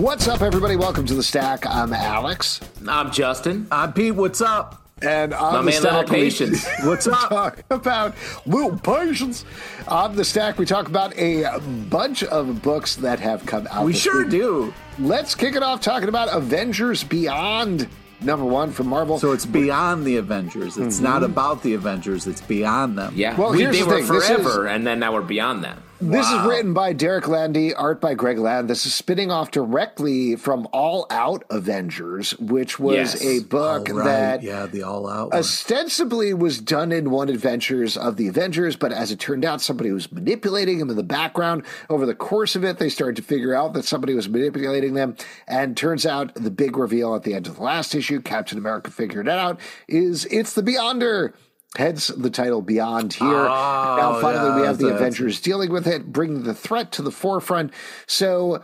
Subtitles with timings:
[0.00, 0.76] What's up, everybody?
[0.76, 1.66] Welcome to the Stack.
[1.66, 2.58] I'm Alex,
[2.88, 3.66] I'm Justin.
[3.70, 4.14] I'm Pete.
[4.14, 4.82] What's up?
[5.02, 6.66] and on My the man, Stack, Little we Patience.
[6.84, 7.28] What's up?
[7.28, 8.14] talk about
[8.46, 9.44] little patience.
[9.88, 11.60] On the Stack, we talk about a
[11.90, 13.84] bunch of books that have come out.
[13.84, 14.30] We sure week.
[14.30, 14.74] do.
[14.98, 17.86] Let's kick it off talking about Avengers Beyond,
[18.22, 19.18] number one from Marvel.
[19.18, 20.78] So it's beyond the Avengers.
[20.78, 21.04] It's mm-hmm.
[21.04, 22.26] not about the Avengers.
[22.26, 23.12] It's beyond them.
[23.14, 23.36] Yeah.
[23.36, 24.14] Well, we, here's they the were thing.
[24.14, 25.82] This forever, and then now we're beyond them.
[26.02, 28.70] This is written by Derek Landy, art by Greg Land.
[28.70, 33.22] This is spinning off directly from All Out Avengers, which was Yes.
[33.22, 34.04] a book right.
[34.04, 35.28] that yeah, the all out.
[35.30, 35.38] one.
[35.38, 39.92] ostensibly was done in one adventures of the Avengers, but as it turned out, somebody
[39.92, 41.64] was manipulating them in the background.
[41.90, 45.16] Over the course of it, they started to figure out that somebody was manipulating them.
[45.46, 48.90] And turns out the big reveal at the end of the last issue, Captain America
[48.90, 51.34] figured it out, is it's the Beyonder.
[51.76, 53.26] Hence the title Beyond here.
[53.28, 57.12] now oh, finally we have the Avengers dealing with it, bringing the threat to the
[57.12, 57.72] forefront.
[58.08, 58.62] So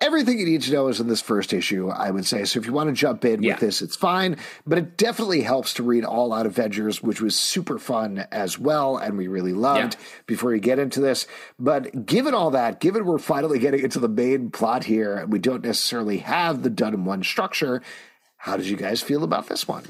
[0.00, 2.44] everything you need to know is in this first issue, I would say.
[2.46, 3.52] So if you want to jump in Yeah.
[3.54, 4.38] with this, it's fine.
[4.66, 8.96] But it definitely helps to read All Out Avengers, which was super fun as well,
[8.96, 10.06] and we really loved Yeah.
[10.26, 11.26] before you get into this.
[11.58, 15.38] But given all that, given we're finally getting into the main plot here, and we
[15.38, 17.82] don't necessarily have the done in one structure,
[18.38, 19.82] how did you guys feel about this one?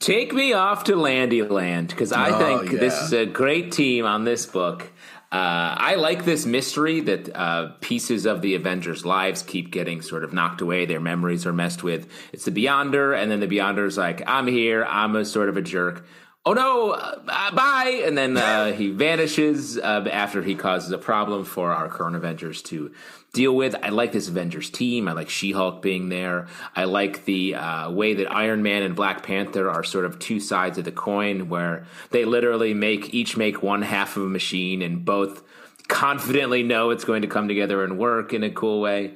[0.00, 4.24] Take me off to Landyland because I Oh, think this is a great team on
[4.24, 4.90] this book.
[5.30, 10.24] Uh, I like this mystery that uh, pieces of the Avengers' lives keep getting sort
[10.24, 10.86] of knocked away.
[10.86, 12.08] Their memories are messed with.
[12.32, 14.84] It's the Beyonder, and then the Beyonder's like, "I'm here.
[14.86, 16.04] I'm a sort of a jerk."
[16.46, 16.92] Oh no!
[16.92, 18.02] Uh, bye.
[18.04, 22.62] And then uh, he vanishes uh, after he causes a problem for our current Avengers
[22.62, 22.92] to
[23.32, 23.76] deal with.
[23.82, 25.06] I like this Avengers team.
[25.06, 26.46] I like She Hulk being there.
[26.74, 30.40] I like the uh, way that Iron Man and Black Panther are sort of two
[30.40, 34.80] sides of the coin, where they literally make each make one half of a machine
[34.80, 35.42] and both
[35.88, 39.14] confidently know it's going to come together and work in a cool way.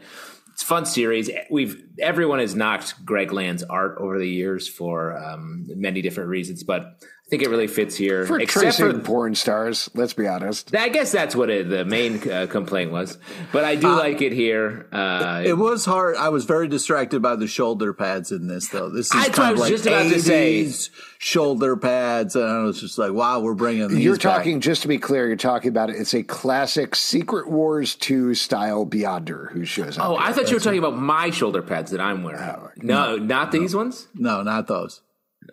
[0.53, 1.31] It's a fun series.
[1.51, 6.62] We've everyone has knocked Greg Land's art over the years for um, many different reasons,
[6.62, 8.27] but I think it really fits here.
[8.27, 10.77] For Except tracing for porn stars, let's be honest.
[10.77, 13.17] I guess that's what it, the main uh, complaint was,
[13.51, 14.87] but I do like it here.
[14.93, 16.17] Uh, it was hard.
[16.17, 18.91] I was very distracted by the shoulder pads in this, though.
[18.91, 20.65] This is That's what I kind of like just about to say.
[20.65, 24.23] 80s shoulder pads, and I was just like, "Wow, we're bringing these." You're back.
[24.23, 25.97] talking, just to be clear, you're talking about it.
[25.97, 30.11] It's a classic Secret Wars 2 style Beyonder who shows up.
[30.11, 30.35] oh, I here.
[30.35, 32.71] thought you were talking about my shoulder pads that I'm wearing.
[32.77, 34.09] no, not these ones.
[34.15, 35.01] No, not those.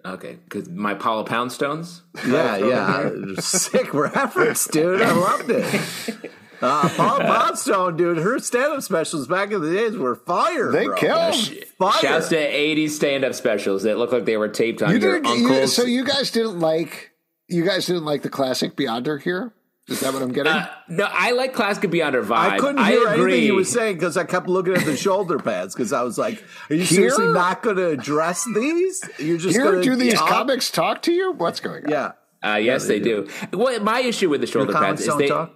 [0.04, 2.02] Okay, because my Paula Poundstones.
[2.28, 5.02] Yeah, yeah, sick reference, dude.
[5.02, 6.32] I loved it.
[6.64, 10.72] Uh, Paul Poundstone, dude, her stand-up specials back in the days were fire.
[10.72, 10.96] They bro.
[10.96, 11.34] kill.
[11.80, 11.92] Fire.
[12.00, 15.40] Shouts to 80s stand-up specials that looked like they were taped on You your didn't,
[15.40, 15.76] you, uncle's.
[15.76, 17.14] so you guys didn't like
[17.48, 19.54] you guys didn't like the classic Beyonder here?
[19.88, 20.52] Is that what I'm getting?
[20.52, 22.32] Uh, no, I like Classic Beyonder vibe.
[22.38, 23.34] I couldn't hear agree.
[23.34, 26.18] anything he was saying because I kept looking at the shoulder pads because I was
[26.18, 29.04] like, "Are you seriously not going to address these?
[29.18, 30.20] You're just here, going do these yeah.
[30.20, 31.34] comics talk to you?
[31.34, 31.92] What's going on?
[31.92, 32.12] Yeah,
[32.44, 33.28] Uh, yes, they, do.
[33.52, 35.54] Well, my issue with the shoulder comics pads is they talk?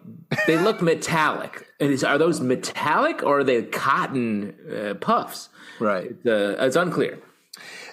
[0.47, 1.67] they look metallic.
[1.79, 5.49] And is, are those metallic or are they cotton uh, puffs?
[5.79, 6.11] right.
[6.25, 7.19] Uh, it's unclear.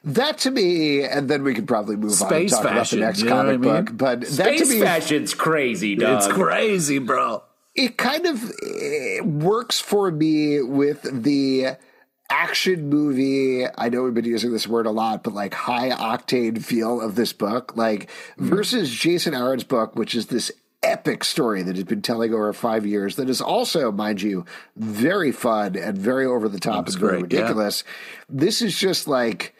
[0.04, 2.90] That to me, and then we could probably move Space on and talk fashion, about
[2.90, 3.84] the next you know comic I mean?
[3.84, 3.96] book.
[3.96, 6.16] But that to Space me, fashion's crazy, dog.
[6.16, 7.44] It's crazy, bro.
[7.74, 11.76] it kind of eh, works for me with the
[12.30, 13.64] action movie.
[13.78, 17.14] I know we've been using this word a lot, but like high octane feel of
[17.14, 20.50] this book, like versus Jason Aaron's book, which is this
[20.82, 23.14] epic story that he's been telling over five years.
[23.16, 24.44] That is also, mind you,
[24.76, 27.38] very fun and very over the top and very great, yeah.
[27.38, 27.84] ridiculous.
[28.28, 29.54] This is just like.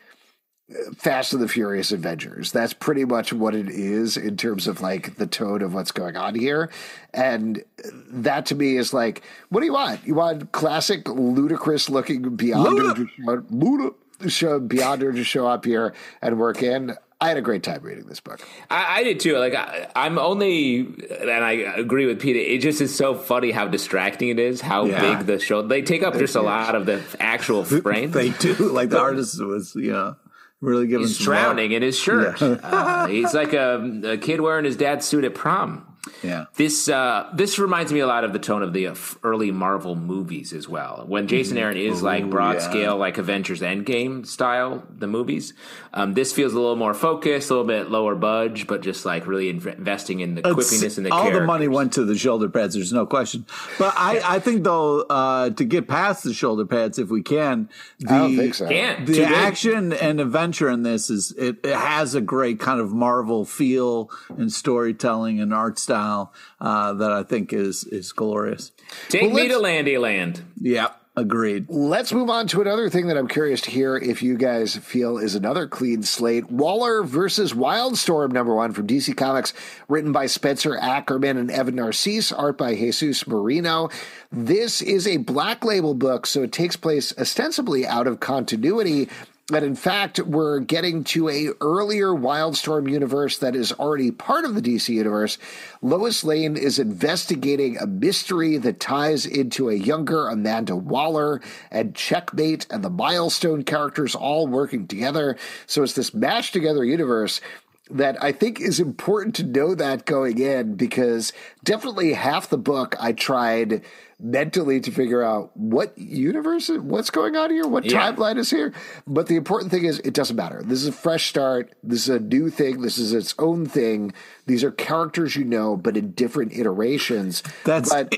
[0.97, 2.53] Fast and the Furious Avengers.
[2.53, 6.17] That's pretty much what it is in terms of like the tone of what's going
[6.17, 6.71] on here.
[7.15, 7.63] And
[8.11, 10.07] that to me is like, what do you want?
[10.07, 12.95] You want classic ludicrous looking Beyonder Luda.
[12.97, 13.95] to show, Luda,
[14.31, 16.97] show Beyonder to show up here and work in.
[17.21, 18.41] I had a great time reading this book.
[18.69, 19.39] I, I did too.
[19.39, 20.79] Like I, I'm only,
[21.21, 22.41] and I agree with Peter.
[22.41, 24.61] It just is so funny how distracting it is.
[24.61, 25.19] How Yeah.
[25.19, 25.63] big the show.
[25.63, 28.11] They take up just a lot of the actual frame.
[28.13, 28.55] They do.
[28.55, 30.17] Like the artist was, know,
[30.63, 31.77] Really giving He's drowning love.
[31.77, 32.41] in his shirt.
[32.41, 35.85] uh, he's like a, a kid wearing his dad's suit at prom.
[36.23, 36.47] Yeah.
[36.57, 39.95] This uh, this reminds me a lot of the tone of the uh, early Marvel
[39.95, 41.05] movies as well.
[41.07, 42.71] When Jason Aaron is like broad yeah.
[42.71, 45.55] scale, like Avengers Endgame style, the movies.
[45.95, 49.27] Um, this feels a little more focused, a little bit lower budge, but just like
[49.29, 52.17] really inv- investing in the It's- quippiness and the all the money went to the
[52.19, 52.75] shoulder pads.
[52.75, 53.47] There's no question.
[53.79, 57.69] But I, I think though uh, to get past the shoulder pads, if we can,
[58.01, 58.69] the, I don't think so.
[58.69, 59.07] Can't.
[59.07, 63.45] the action and adventure in this is it, it has a great kind of Marvel
[63.45, 68.73] feel and storytelling and art style uh, that I think is is glorious.
[69.09, 70.43] Take Well, me to let's- Landy Land.
[70.61, 71.67] Yeah, agreed.
[71.69, 75.19] Let's move on to another thing that I'm curious to hear if you guys feel
[75.19, 76.51] is another clean slate.
[76.51, 79.53] Waller versus Wildstorm, number one from DC Comics,
[79.89, 83.91] written by Spencer Ackerman and Evan Narcisse, art by Jesús Merino.
[84.31, 89.09] This is a black label book, so it takes place ostensibly out of continuity.
[89.55, 94.55] And in fact, we're getting to a earlier Wildstorm universe that is already part of
[94.55, 95.37] the DC universe.
[95.83, 102.67] Lois Lane is investigating a mystery that ties into a younger Amanda Waller and Checkmate
[102.71, 105.37] and the Milestone characters all working together.
[105.67, 107.43] So it's this mashed together universe
[107.91, 111.33] that I think is important to know that going in because
[111.63, 113.83] definitely half the book I tried
[114.23, 118.13] mentally to figure out what universe, what's going on here, what Yeah.
[118.13, 118.73] timeline is here.
[119.07, 120.63] But the important thing is, it doesn't matter.
[120.65, 121.75] This is a fresh start.
[121.83, 122.83] This is a new thing.
[122.83, 124.13] This is its own thing.
[124.47, 127.43] These are characters you know, but in different iterations.
[127.65, 128.11] That's but,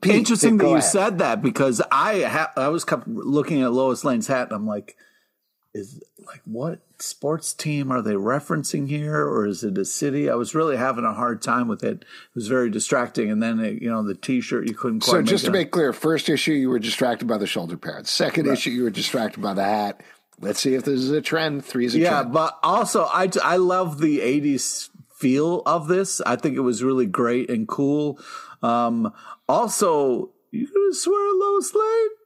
[0.00, 0.84] Pete, Interesting that you ahead.
[0.84, 4.66] said that because I ha- I was kept looking at Lois Lane's hat and I'm
[4.66, 4.96] like,
[5.74, 10.28] is like what sports team are they referencing here or is it a city?
[10.28, 12.02] I was really having a hard time with it.
[12.02, 15.10] It was very distracting, and then it, you know the T-shirt you couldn't quite.
[15.10, 18.10] So just to make make clear, first issue you were distracted by the shoulder pads.
[18.10, 20.02] Second issue you were distracted by the hat.
[20.40, 21.64] Let's see if this is a trend.
[21.64, 22.32] Three is a yeah, trend.
[22.32, 26.20] but also I I love the '80s feel of this.
[26.22, 28.18] I think it was really great and cool.
[28.62, 29.12] Um,
[29.48, 32.19] also, you gonna swear Lois Lane?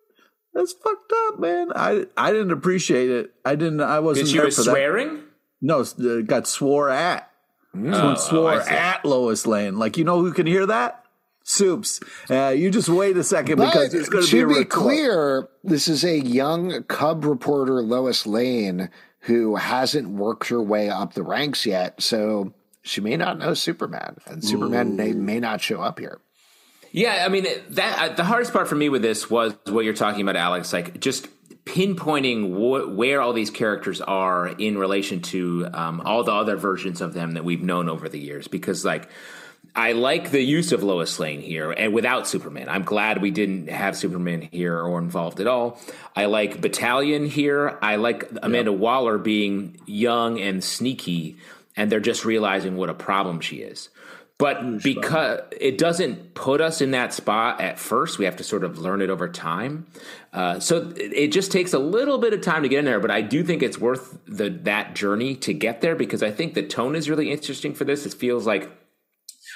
[0.55, 1.73] That's fucked up, man.
[1.75, 3.35] I I didn't appreciate it.
[3.45, 3.81] I didn't.
[3.81, 4.71] I wasn't Did she there was for that.
[4.71, 5.23] swearing?
[5.61, 7.31] No, uh, got swore at.
[7.73, 8.71] Someone oh, swore I see.
[8.71, 9.79] at Lois Lane.
[9.79, 11.05] Like you know who can hear that?
[11.43, 12.01] Soups.
[12.31, 14.65] Uh, you just wait a second But because it's going to be to a be
[14.65, 18.89] clear, this is a young cub reporter, Lois Lane,
[19.21, 22.01] who hasn't worked her way up the ranks yet.
[22.01, 26.19] So she may not know Superman, and Superman may, may not show up here.
[26.95, 29.95] Yeah, I mean that uh, the hardest part for me with this was what you're
[29.95, 30.73] talking about, Alex.
[30.73, 31.27] Like just
[31.65, 37.01] pinpointing wh- where all these characters are in relation to um, all the other versions
[37.01, 38.47] of them that we've known over the years.
[38.47, 39.09] Because like
[39.75, 43.71] I like the use of Lois Lane here, and without Superman, I'm glad we didn't
[43.71, 45.81] have Superman here or involved at all.
[46.15, 47.77] I like Battalion here.
[47.83, 51.39] I like Amanda Waller being young and sneaky,
[51.77, 53.89] and they're just realizing what a problem she is.
[54.37, 58.65] But because it doesn't put us in that spot at first, we have to sort
[58.65, 59.87] of learn it over time.
[60.33, 62.99] Uh, so it, it just takes a little bit of time to get in there.
[62.99, 66.55] But I do think it's worth the that journey to get there because I think
[66.55, 68.07] the tone is really interesting for this.
[68.07, 68.73] It feels like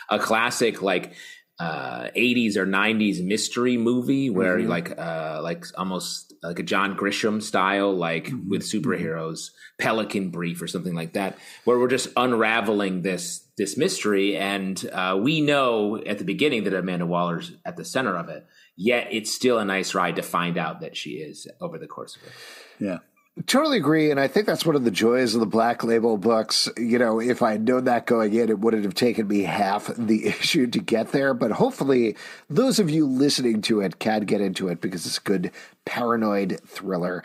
[0.09, 1.13] a classic like
[1.59, 7.43] uh 80s or 90s mystery movie where like uh like almost like a John Grisham
[7.43, 13.45] style like with superheroes Pelican Brief or something like that where we're just unraveling this
[13.57, 14.37] this mystery.
[14.37, 18.47] And uh we know at the beginning that Amanda Waller's at the center of it
[18.77, 22.17] yet it's still a nice ride to find out that she is over the course
[22.17, 22.33] of it.
[22.79, 22.99] Yeah.
[23.47, 26.69] Totally agree, and I think that's one of the joys of the Black Label books.
[26.77, 29.91] You know, if I had known that going in, it wouldn't have taken me half
[29.97, 31.35] the issue to get there.
[31.35, 32.17] But hopefully,
[32.51, 35.53] those of you listening to it can get into it because it's a good
[35.85, 37.23] paranoid thriller.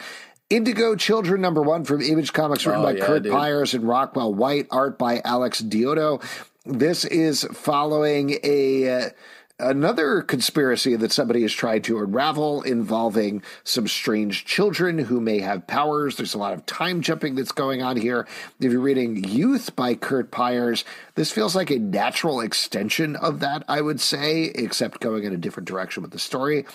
[0.49, 3.31] Indigo Children, number one from Image Comics, written Oh, by yeah, Curt dude.
[3.31, 6.19] Pires and Rockwell White, art by Alex Diotto.
[6.65, 9.05] This is following a.
[9.05, 9.09] Uh,
[9.63, 15.67] Another conspiracy that somebody has tried to unravel involving some strange children who may have
[15.67, 16.17] powers.
[16.17, 18.27] There's a lot of time jumping that's going on here.
[18.59, 20.83] If you're reading Youth by Curt Pires,
[21.15, 25.37] this feels like a natural extension of that, I would say, except going in a
[25.37, 26.65] different direction with the story.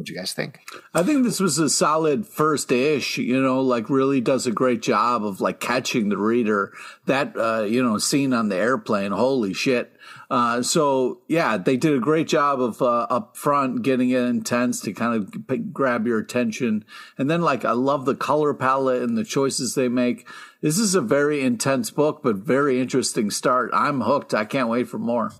[0.00, 0.60] What you guys think?
[0.94, 4.80] I think this was a solid first ish, you know, like really does a great
[4.80, 6.72] job of like catching the reader.
[7.04, 9.92] That, uh, you know, scene on the airplane, holy shit.
[10.30, 14.80] Uh, so yeah, they did a great job of, uh, up front getting it intense
[14.80, 16.86] to kind of p- grab your attention.
[17.18, 20.26] And then like, I love the color palette and the choices they make.
[20.62, 23.68] This is a very intense book, but very interesting start.
[23.74, 24.32] I'm hooked.
[24.32, 25.32] I can't wait for more.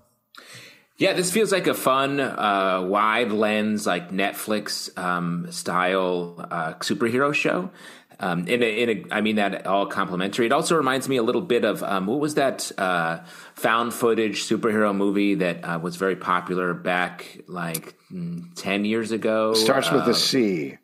[0.97, 7.33] Yeah, this feels like a fun, uh, wide lens, like Netflix um, style uh, superhero
[7.33, 7.71] show.
[8.19, 10.45] Um, in a, in a, I mean that all complimentary.
[10.45, 13.21] It also reminds me a little bit of um, what was that uh,
[13.55, 19.55] found footage superhero movie that uh, was very popular back like mm, ten years ago.
[19.55, 20.77] Starts with Uh, a C.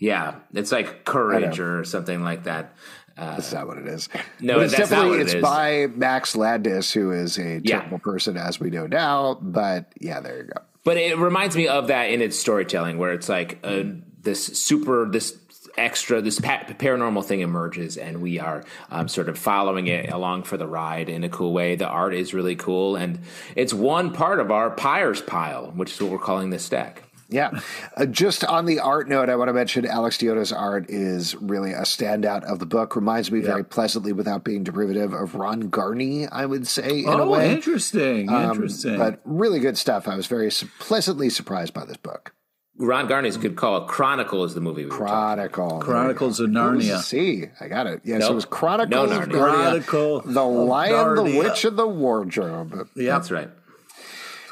[0.00, 2.74] yeah, it's like Courage or something like that.
[3.16, 4.08] That's not what it is.
[4.40, 7.80] no, but it's definitely it it's by Max Landis, who is a Yeah.
[7.80, 9.38] terrible person as we know now.
[9.40, 10.60] But yeah, there you go.
[10.84, 13.82] But it reminds me of that in its storytelling, where it's like uh,
[14.20, 15.38] this super, this
[15.76, 20.42] extra, this pa- paranormal thing emerges, and we are um, sort of following it along
[20.42, 21.76] for the ride in a cool way.
[21.76, 23.20] The art is really cool, and
[23.54, 27.02] it's one part of our Pires pile, which is what we're calling this stack.
[27.32, 27.50] Yeah.
[27.96, 31.72] Uh, just on the art note, I want to mention Alex Diotto's art is really
[31.72, 32.94] a standout of the book.
[32.94, 37.24] Reminds me very pleasantly, without being derivative, of Ron Garney, I would say, in a
[37.24, 37.50] oh, way.
[37.52, 38.98] interesting, Um, interesting.
[38.98, 40.06] But really good stuff.
[40.06, 42.34] I was very su- pleasantly surprised by this book.
[42.78, 43.82] Ron Garney's good call.
[43.82, 45.78] It Chronicle is the movie we were Chronicle.
[45.80, 47.00] Chronicles of Narnia.
[47.00, 47.48] See, the Narnia.
[47.50, 47.64] C?
[47.64, 48.00] I got it.
[48.02, 48.30] Yes, Nope.
[48.30, 49.32] it was Chronicle No of Narnia.
[49.32, 49.38] Narnia.
[49.38, 52.88] Chronicle The of Lion, the Witch, and the Wardrobe.
[52.96, 53.50] Yeah, That's right.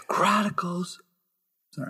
[0.07, 1.01] Chronicles.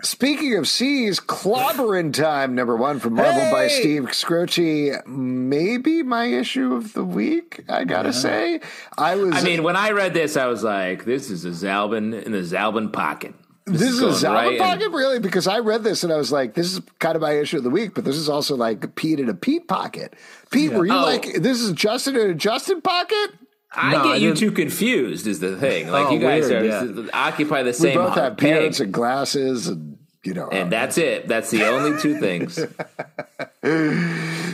[0.02, 5.06] Speaking of C's, Clobbering Time, number one from Marvel by Steve Skroce.
[5.06, 8.60] Maybe my issue of the week, I gotta say.
[8.96, 9.34] I was.
[9.34, 12.38] I mean, when I read this, I was like, "This is a Zalben in the
[12.42, 13.34] Zalben pocket."
[13.66, 15.20] this is a going Zalman right pocket, really?
[15.20, 17.62] Because I read this and I was like, this is kind of my issue of
[17.62, 20.14] the week, but this is also like Pete in a Pete pocket.
[20.50, 21.02] Pete, were you Oh.
[21.02, 23.30] like, this is Justin in a Justin pocket?
[23.72, 25.26] I No, get I you two confused.
[25.26, 27.98] Is the thing like Oh, you guys weird, are occupy the same.
[27.98, 30.48] We both have beards and glasses and, you know.
[30.48, 31.28] and that's it.
[31.28, 32.58] That's the only two things.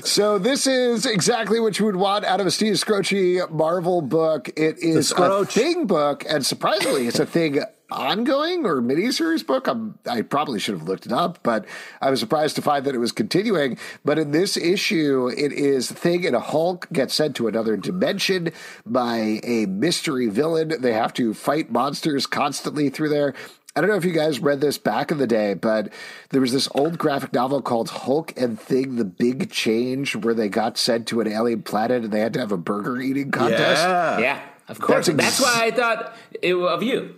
[0.04, 4.48] So this is exactly what you would want out of a Steve Skroce Marvel book.
[4.56, 7.60] It is a thing book, and surprisingly, it's a thing
[7.90, 9.68] ongoing or miniseries book.
[9.68, 11.66] I'm, I probably should have looked it up, but
[12.00, 13.78] I was surprised to find that it was continuing.
[14.04, 18.52] But in this issue, it is Thing and a Hulk get sent to another dimension
[18.84, 20.74] by a mystery villain.
[20.80, 23.34] They have to fight monsters constantly through there.
[23.76, 25.92] I don't know if you guys read this back in the day, but
[26.30, 30.48] there was this old graphic novel called Hulk and Thing: The Big Change, where they
[30.48, 33.82] got sent to an alien planet and they had to have a burger eating contest.
[33.82, 34.18] Yeah.
[34.18, 35.06] Yeah, of course.
[35.08, 37.14] That's That's, why I thought it, of you.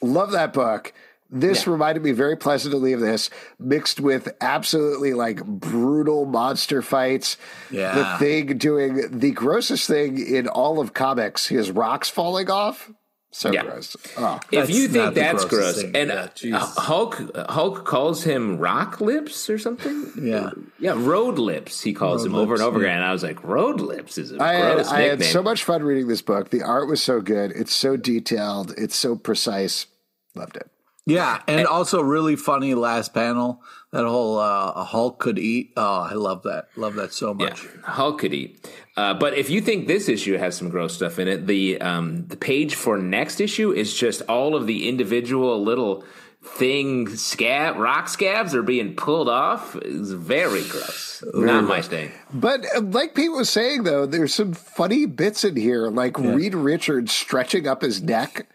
[0.00, 0.94] Love that book.
[1.32, 1.72] This Yeah.
[1.74, 7.36] reminded me very pleasantly of this, mixed with absolutely like brutal monster fights.
[7.70, 7.94] Yeah.
[7.94, 12.90] The thing doing the grossest thing in all of comics, his rocks falling off.
[13.32, 13.62] So Yeah.
[13.62, 13.96] gross.
[14.18, 14.40] Oh.
[14.50, 15.94] If you think that's gross, thing.
[15.94, 16.10] and
[16.42, 20.10] Yeah, uh, Hulk Hulk calls him rock lips or something.
[20.20, 20.50] Yeah.
[20.80, 21.80] yeah, road lips.
[21.80, 22.86] He calls Road him over and over yeah.
[22.86, 22.96] again.
[22.96, 25.62] And I was like, road lips is a I had, gross I had so much
[25.62, 26.50] fun reading this book.
[26.50, 27.52] The art was so good.
[27.52, 28.74] It's so detailed.
[28.76, 29.86] It's so precise.
[30.34, 30.68] Loved it.
[31.06, 33.62] Yeah, and also really funny last panel.
[33.92, 35.72] That whole uh, Hulk could eat.
[35.76, 36.68] Oh, I love that.
[36.76, 37.66] Love that so Yeah, much.
[37.82, 38.70] Hulk could eat.
[38.96, 42.26] Uh, but if you think this issue has some gross stuff in it, the um,
[42.26, 46.04] the page for next issue is just all of the individual little
[46.42, 49.76] thing scab rock scabs are being pulled off.
[49.76, 51.22] It's very gross.
[51.34, 52.10] Not my thing.
[52.32, 56.54] But uh, like Pete was saying, though, there's some funny bits in here, like Reed
[56.54, 58.46] Richards stretching up his neck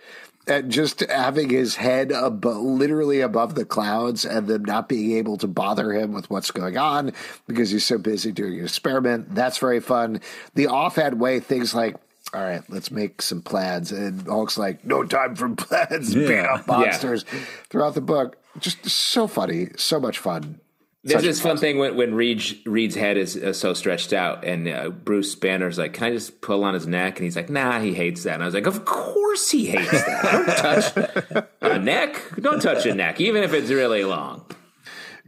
[0.47, 5.47] and just having his head literally above the clouds and them not being able to
[5.47, 7.11] bother him with what's going on
[7.47, 9.33] because he's so busy doing an experiment.
[9.33, 10.21] That's very fun.
[10.53, 11.95] The offhand way, things like,
[12.33, 13.91] all right, let's make some plans.
[13.91, 16.55] And Hulk's like, no time for plans, beat Yeah.
[16.55, 17.23] up monsters
[17.69, 18.37] throughout the book.
[18.59, 20.59] Just so funny, so much fun.
[21.05, 24.89] This fun thing when, when Reed, Reed's head is uh, so stretched out, and uh,
[24.89, 27.93] Bruce Banner's like, "Can I just pull on his neck?" And he's like, "Nah, he
[27.93, 30.31] hates that." And I was like, "Of course he hates that.
[30.31, 32.19] Don't touch a neck.
[32.41, 34.45] Don't touch a neck, even if it's really long."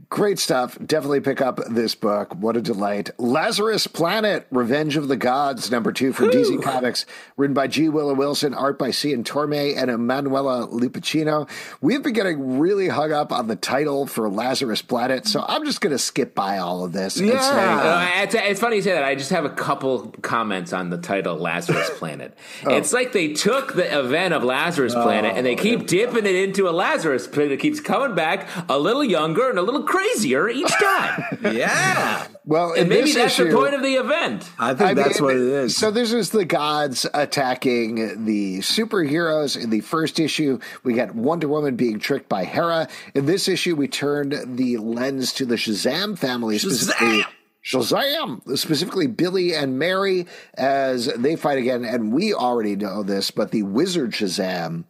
[0.09, 0.77] Great stuff.
[0.83, 2.33] Definitely pick up this book.
[2.33, 3.09] What a delight.
[3.17, 7.89] Lazarus Planet, Revenge of the Gods, number two from DC Comics, written by G.
[7.89, 11.49] Willow Wilson, art by Cian Tormey and Emanuela Lupacchino.
[11.81, 15.81] We've been getting really hung up on the title for Lazarus Planet, so I'm just
[15.81, 17.41] going to skip by all of this and Yeah.
[17.41, 19.03] say, Uh, it's, it's funny you say that.
[19.03, 22.35] I just have a couple comments on the title Lazarus Planet.
[22.65, 22.75] Oh.
[22.75, 26.67] It's like they took the event of Lazarus Planet and they keep dipping it into
[26.67, 27.51] a Lazarus Planet.
[27.53, 31.23] It keeps coming back a little younger and a little crazier each time.
[31.57, 34.49] Yeah, well, and maybe that's issue, the point of the event.
[34.59, 35.77] I think I that's mean, what it is.
[35.77, 39.61] So this is the gods attacking the superheroes.
[39.61, 42.87] In the first issue, we got Wonder Woman being tricked by Hera.
[43.13, 47.23] In this issue, we turned the lens to the Shazam family, specifically
[47.63, 51.85] Shazam, specifically Billy and Mary, as they fight again.
[51.85, 54.85] And we already know this, but the Wizard Shazam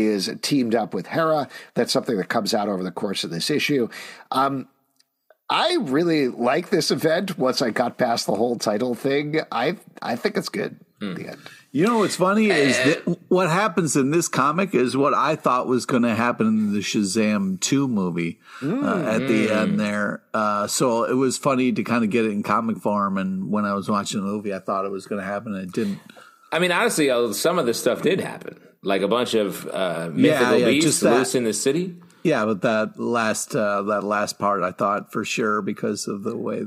[0.00, 1.48] is teamed up with Hera.
[1.74, 3.88] That's something that comes out over the course of this issue.
[4.30, 4.68] Um,
[5.48, 7.38] I really like this event.
[7.38, 10.80] Once I got past the whole title thing, I I think it's good.
[11.00, 11.16] Mm.
[11.16, 11.38] The end.
[11.72, 15.66] You know what's funny is that what happens in this comic is what I thought
[15.66, 18.82] was going to happen in the Shazam 2 movie mm.
[18.82, 19.76] uh, at the end mm.
[19.76, 20.22] there.
[20.32, 23.18] Uh, so it was funny to kind of get it in comic form.
[23.18, 25.64] And when I was watching the movie, I thought it was going to happen and
[25.64, 26.00] it didn't.
[26.50, 28.58] I mean, honestly, uh, some of this stuff did happen.
[28.86, 31.96] Like a bunch of uh, mythical yeah, yeah, beasts loose in the city.
[32.22, 36.36] Yeah, but that last uh, that last part, I thought for sure because of the
[36.36, 36.66] way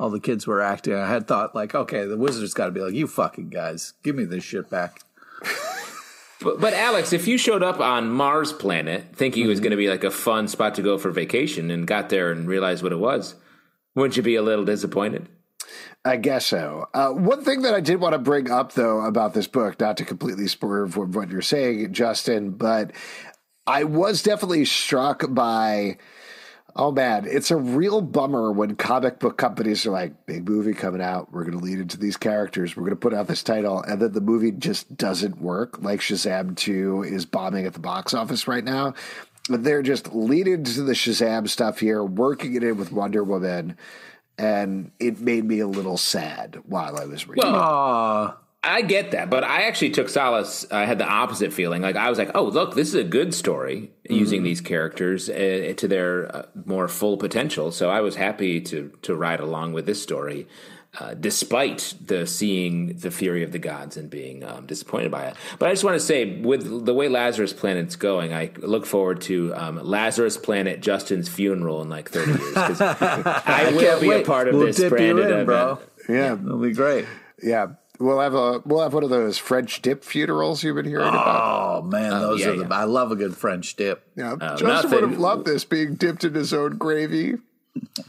[0.00, 0.94] all the kids were acting.
[0.94, 4.16] I had thought like, okay, the Wizards got to be like, you fucking guys, give
[4.16, 5.02] me this shit back.
[6.40, 9.48] but, but, Alex, if you showed up on Mars planet thinking mm-hmm.
[9.48, 9.64] it was mm-hmm.
[9.64, 12.48] going to be like a fun spot to go for vacation and got there and
[12.48, 13.34] realized what it was,
[13.94, 15.28] wouldn't you be a little disappointed?
[16.08, 16.88] I guess so.
[16.94, 19.98] Uh, one thing that I did want to bring up, though, about this book, not
[19.98, 22.92] to completely swerve what you're saying, Justin, but
[23.66, 25.98] I was definitely struck by
[26.76, 31.02] Oh man, it's a real bummer when comic book companies are like, big movie coming
[31.02, 33.82] out, we're going to lead into these characters, we're going to put out this title,
[33.82, 35.82] and then the movie just doesn't work.
[35.82, 38.94] Like Shazam 2 is bombing at the box office right now.
[39.48, 43.76] But They're just leading to the Shazam stuff here, working it in with Wonder Woman,
[44.38, 47.52] and it made me a little sad while I was reading.
[47.52, 50.66] Well, I get that, but I actually took solace.
[50.70, 51.82] I had the opposite feeling.
[51.82, 54.14] Like I was like, "Oh, look, this is a good story mm-hmm.
[54.14, 58.92] using these characters uh, to their uh, more full potential." So I was happy to
[59.02, 60.48] to ride along with this story,
[61.00, 65.36] uh, despite the seeing the fury of the gods and being um, disappointed by it.
[65.58, 69.20] But I just want to say, with the way Lazarus Planet's going, I look forward
[69.22, 72.56] to um, Lazarus Planet Justin's funeral in like thirty years.
[72.80, 74.22] I will be wait.
[74.22, 75.78] a part of we'll this branded in, bro.
[76.08, 77.06] Yeah, it'll be great.
[77.42, 77.68] Yeah.
[78.00, 81.08] We'll have a we'll have one of those French dip funerals you've been hearing oh,
[81.08, 81.78] about.
[81.78, 82.78] Oh man, those yeah, are the yeah.
[82.78, 84.08] I love a good French dip.
[84.14, 84.90] Yeah, uh, Justin nothing.
[84.92, 87.38] would have loved this being dipped in his own gravy.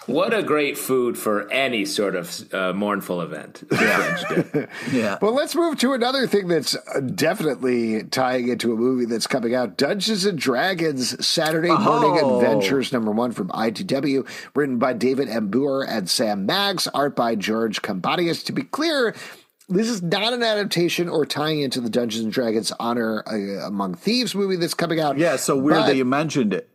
[0.05, 3.63] What a great food for any sort of uh, mournful event.
[3.79, 4.65] Yeah.
[4.91, 5.17] yeah.
[5.21, 9.55] Well, let's move to another thing that's uh, definitely tying into a movie that's coming
[9.55, 12.39] out Dungeons and Dragons Saturday Morning oh.
[12.39, 17.81] Adventures, number one from IDW, written by David Embure and Sam Maggs, art by George
[17.81, 18.45] Kambadais.
[18.45, 19.15] To be clear,
[19.69, 23.93] this is not an adaptation or tying into the Dungeons and Dragons Honor uh, Among
[23.93, 25.17] Thieves movie that's coming out.
[25.17, 26.68] Yeah, so weird but, that you mentioned it.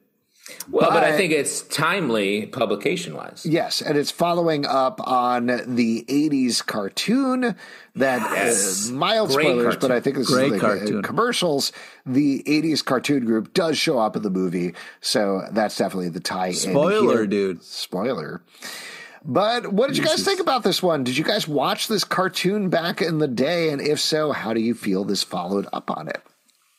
[0.70, 3.46] Well, but, but I think it's timely publication wise.
[3.46, 7.56] Yes, and it's following up on the 80s cartoon
[7.94, 8.90] that uh, yes.
[8.90, 9.80] uh, mild Great spoilers, cartoon.
[9.80, 11.72] but I think this Great is like uh, commercials.
[12.04, 16.52] The 80s cartoon group does show up in the movie, so that's definitely the tie
[16.52, 17.62] Spoiler, dude.
[17.62, 18.42] Spoiler.
[19.24, 21.04] But what did you guys think about this one?
[21.04, 23.70] Did you guys watch this cartoon back in the day?
[23.70, 26.20] And if so, how do you feel this followed up on it?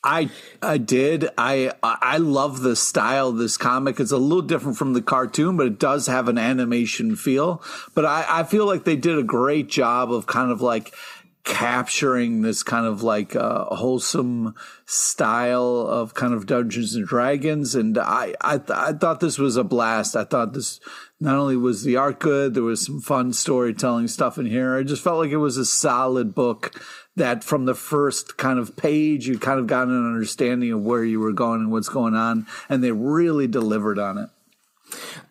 [0.06, 0.30] I
[0.62, 1.28] I did.
[1.36, 3.98] I I love the style of this comic.
[3.98, 7.60] It's a little different from the cartoon, but it does have an animation feel.
[7.92, 10.94] But I, I feel like they did a great job of kind of like
[11.46, 14.54] capturing this kind of like uh, wholesome
[14.84, 19.56] style of kind of Dungeons and Dragons, and I I, th- I thought this was
[19.56, 20.16] a blast.
[20.16, 20.80] I thought this
[21.18, 24.76] not only was the art good, there was some fun storytelling stuff in here.
[24.76, 26.78] I just felt like it was a solid book
[27.14, 31.04] that from the first kind of page, you kind of got an understanding of where
[31.04, 32.46] you were going and what's going on.
[32.68, 34.28] And they really delivered on it.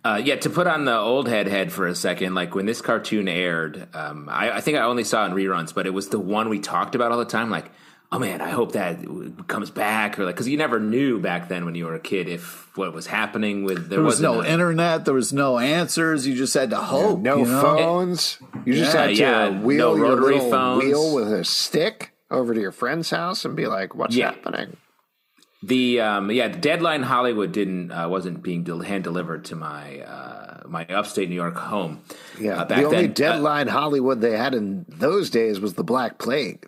[0.03, 2.81] Uh, yeah, to put on the old head head for a second, like when this
[2.81, 6.09] cartoon aired, um, I, I, think I only saw it in reruns, but it was
[6.09, 7.49] the one we talked about all the time.
[7.49, 7.71] Like,
[8.11, 8.99] oh man, I hope that
[9.47, 12.27] comes back, or like because you never knew back then when you were a kid
[12.27, 16.27] if what was happening with there, there was no a, internet, there was no answers.
[16.27, 17.19] You just had to hope.
[17.19, 17.61] Yeah, no you know?
[17.61, 18.39] phones.
[18.65, 20.83] You just yeah, had to yeah, wheel no your little phones.
[20.83, 24.33] wheel with a stick over to your friend's house and be like, "What's yeah.
[24.33, 24.77] happening?"
[25.65, 30.01] The um, yeah, the deadline Hollywood didn't uh, wasn't being del- hand delivered to my
[30.01, 32.01] uh, my upstate New York home.
[32.39, 33.10] Yeah, uh, the only then.
[33.10, 36.67] Uh, deadline Hollywood they had in those days was the Black Plague.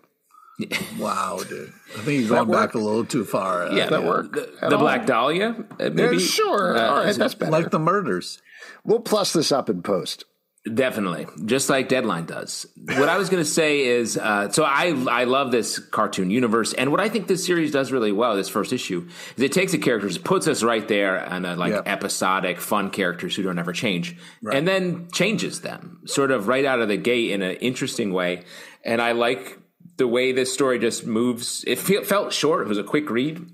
[0.98, 1.72] wow, dude.
[1.96, 3.68] I think you're going back a little too far.
[3.68, 4.32] Uh, yeah, that work.
[4.32, 6.16] The, the Black Dahlia, uh, maybe.
[6.16, 6.76] Yeah, sure.
[6.76, 7.52] Uh, all right, that's better.
[7.52, 8.42] Like the murders.
[8.82, 10.24] We'll plus this up in post.
[10.74, 12.66] Definitely, just like Deadline does.
[12.76, 16.72] What I was going to say is, uh, so I I love this cartoon universe,
[16.72, 19.72] and what I think this series does really well, this first issue, is it takes
[19.72, 21.86] the characters, puts us right there, and like yep.
[21.86, 24.56] episodic, fun characters who don't ever change, right.
[24.56, 28.42] and then changes them, sort of right out of the gate in an interesting way.
[28.84, 29.58] And I like
[29.96, 31.64] the way this story just moves.
[31.66, 32.62] It felt short.
[32.62, 33.44] It was a quick read.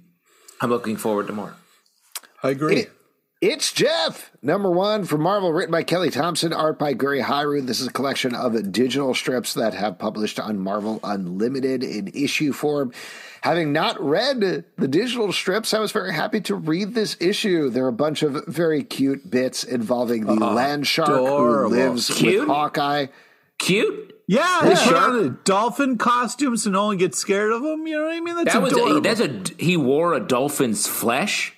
[0.61, 1.55] I'm looking forward to more.
[2.43, 2.81] I agree.
[2.81, 2.93] It,
[3.47, 7.67] It's Jeff, number one from Marvel, written by Kelly Thompson, art by Gurihiru.
[7.67, 12.55] This is a collection of digital strips that have published on Marvel Unlimited in issue
[12.55, 12.91] form.
[13.43, 17.69] Having not read the digital strips, I was very happy to read this issue.
[17.69, 21.69] There are a bunch of very cute bits involving the Oh, land shark adorable.
[21.69, 22.41] who lives Cute?
[22.41, 23.09] with Hawkeye.
[23.59, 24.14] Cute.
[24.27, 27.87] Yeah, they put on a dolphin costume so no one gets scared of him.
[27.87, 28.37] You know what I mean?
[28.37, 28.97] That's That was adorable.
[28.97, 31.53] a, that's a he wore a dolphin's flesh,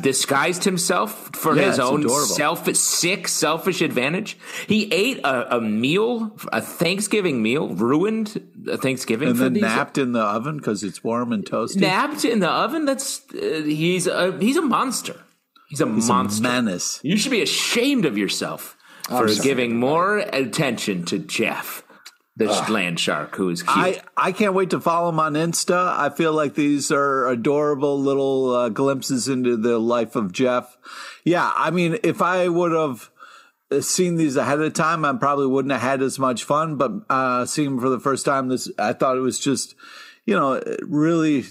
[0.00, 2.26] disguised himself for Yeah, his own adorable.
[2.26, 4.36] selfish, sick, selfish advantage.
[4.66, 9.62] He ate a, a meal, a Thanksgiving meal, ruined a Thanksgiving and for then these.
[9.62, 11.76] napped in the oven because it's warm and toasty.
[11.80, 12.84] napped in the oven.
[12.84, 15.16] That's uh, he's a he's a monster.
[15.68, 16.42] He's a He's a monster.
[16.42, 17.00] menace.
[17.02, 18.76] You should be ashamed of yourself
[19.08, 21.81] for giving more attention to Jeff,
[22.36, 23.76] the land shark, who is cute.
[23.76, 25.96] I, I can't wait to follow him on Insta.
[25.98, 30.76] I feel like these are adorable little uh, glimpses into the life of Jeff.
[31.24, 33.10] Yeah, I mean, if I would have
[33.84, 36.76] seen these ahead of time, I probably wouldn't have had as much fun.
[36.76, 39.74] But uh, seeing them for the first time, this I thought it was just,
[40.24, 41.44] you know, really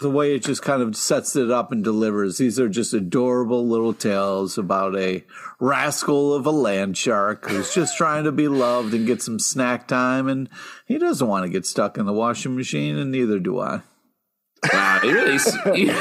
[0.00, 2.38] the way it just kind of sets it up and delivers.
[2.38, 5.24] These are just adorable little tales about a
[5.58, 9.88] rascal of a land shark who's just trying to be loved and get some snack
[9.88, 10.48] time, and
[10.86, 13.80] he doesn't want to get stuck in the washing machine, and neither do I.
[14.72, 15.38] wow, you really,
[15.74, 15.92] you,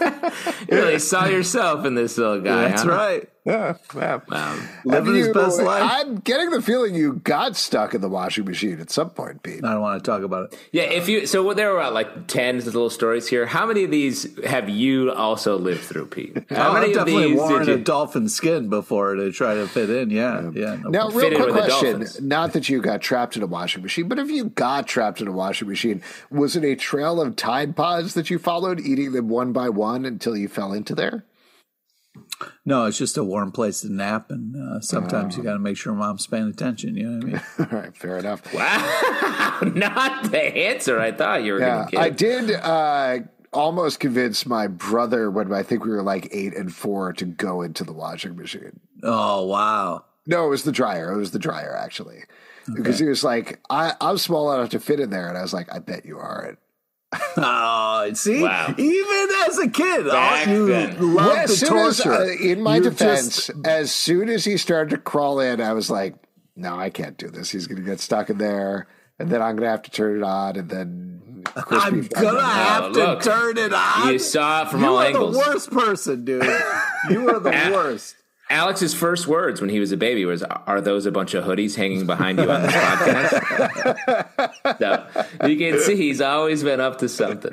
[0.00, 2.68] you really saw yourself in this little guy.
[2.68, 2.90] That's huh?
[2.90, 3.28] right.
[3.44, 4.20] Yeah, yeah.
[4.28, 4.56] Wow.
[4.84, 5.82] Living his best life.
[5.92, 9.64] I'm getting the feeling you got stuck in the washing machine at some point, Pete.
[9.64, 10.58] I don't want to talk about it.
[10.70, 13.46] Yeah, if you so what there were about like ten little stories here.
[13.46, 16.36] How many of these have you also lived through, Pete?
[16.50, 19.54] How Oh, many I've of definitely these worn did a dolphin skin before to try
[19.54, 20.10] to fit in.
[20.10, 20.76] Yeah, yeah.
[20.76, 21.32] no Now, problem.
[21.32, 22.06] real quick question.
[22.28, 25.26] Not that you got trapped in a washing machine, but if you got trapped in
[25.26, 26.00] a washing machine,
[26.30, 30.04] was it a trail of Tide Pods that you followed, eating them one by one
[30.04, 31.24] until you fell into there?
[32.64, 35.76] No, it's just a warm place to nap, and uh, sometimes you got to make
[35.76, 36.96] sure mom's paying attention.
[36.96, 37.42] You know what I mean?
[37.72, 38.52] All right, fair enough.
[38.52, 42.00] Wow, not the answer I thought you were Yeah, going to give.
[42.00, 43.18] I did uh,
[43.52, 47.62] almost convince my brother when I think we were like eight and four to go
[47.62, 48.80] into the washing machine.
[49.02, 50.04] Oh wow!
[50.26, 51.12] No, it was the dryer.
[51.12, 52.24] It was the dryer actually,
[52.74, 55.52] because he was like, I, "I'm small enough to fit in there," and I was
[55.54, 56.58] like, "I bet you aren't."
[57.36, 58.74] Oh, see, Wow.
[58.78, 61.14] even as a kid, Back oh, you then.
[61.14, 62.22] love as the soon as, torture.
[62.22, 65.72] uh, in my You defense, just- as soon as he started to crawl in, I
[65.74, 66.14] was like,
[66.56, 67.50] "No, I can't do this.
[67.50, 68.86] He's going to get stuck in there,
[69.18, 72.40] and then I'm going to have to turn it on, and then crispy I'm gonna
[72.40, 73.22] have Oh, to look.
[73.22, 74.12] turn it on.
[74.12, 75.34] You saw it from you all are angles.
[75.34, 76.44] the worst person, dude.
[77.10, 78.14] You are the worst.
[78.52, 81.74] Alex's first words when he was a baby was, "Are those a bunch of hoodies
[81.74, 83.38] hanging behind you on this podcast?"
[85.40, 87.52] so you can see he's always been up to something.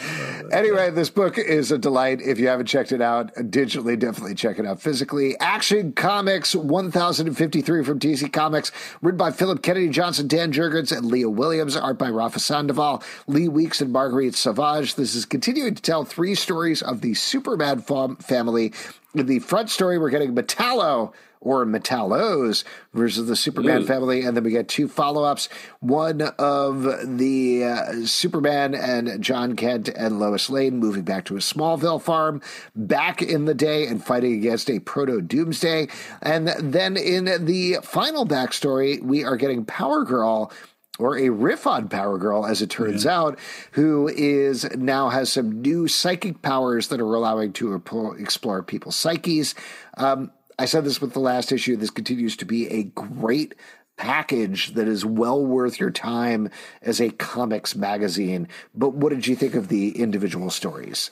[0.50, 2.22] Anyway, this book is a delight.
[2.22, 5.38] If you haven't checked it out digitally, definitely check it out physically.
[5.40, 11.28] Action Comics 1053 from DC Comics, written by Phillip Kennedy Johnson, Dan Jurgens, and Leah
[11.28, 14.94] Williams, art by Rafa Sandoval, Lee Weeks, and Marguerite Sauvage.
[14.94, 18.72] This is continuing to tell three stories of the Superman fam- family.
[19.14, 23.86] In the front story, we're getting Metallo or Metallos versus the Superman Ooh.
[23.86, 25.48] family, and then we get two follow-ups.
[25.80, 26.82] One of
[27.18, 32.40] the uh, Superman and Jon Kent and Lois Lane moving back to a Smallville farm
[32.74, 35.88] back in the day and fighting against a proto Doomsday,
[36.22, 40.52] and then in the final backstory, we are getting Power Girl
[40.98, 43.38] or a riff on Power Girl, as it turns out,
[43.72, 47.80] who is now has some new psychic powers that are allowing to
[48.18, 49.54] explore people's psyches.
[49.96, 51.76] Um, I said this with the last issue.
[51.76, 53.54] This continues to be a great
[53.96, 56.50] package that is well worth your time
[56.82, 58.48] as a comics magazine.
[58.74, 61.10] But what did you think of the individual stories?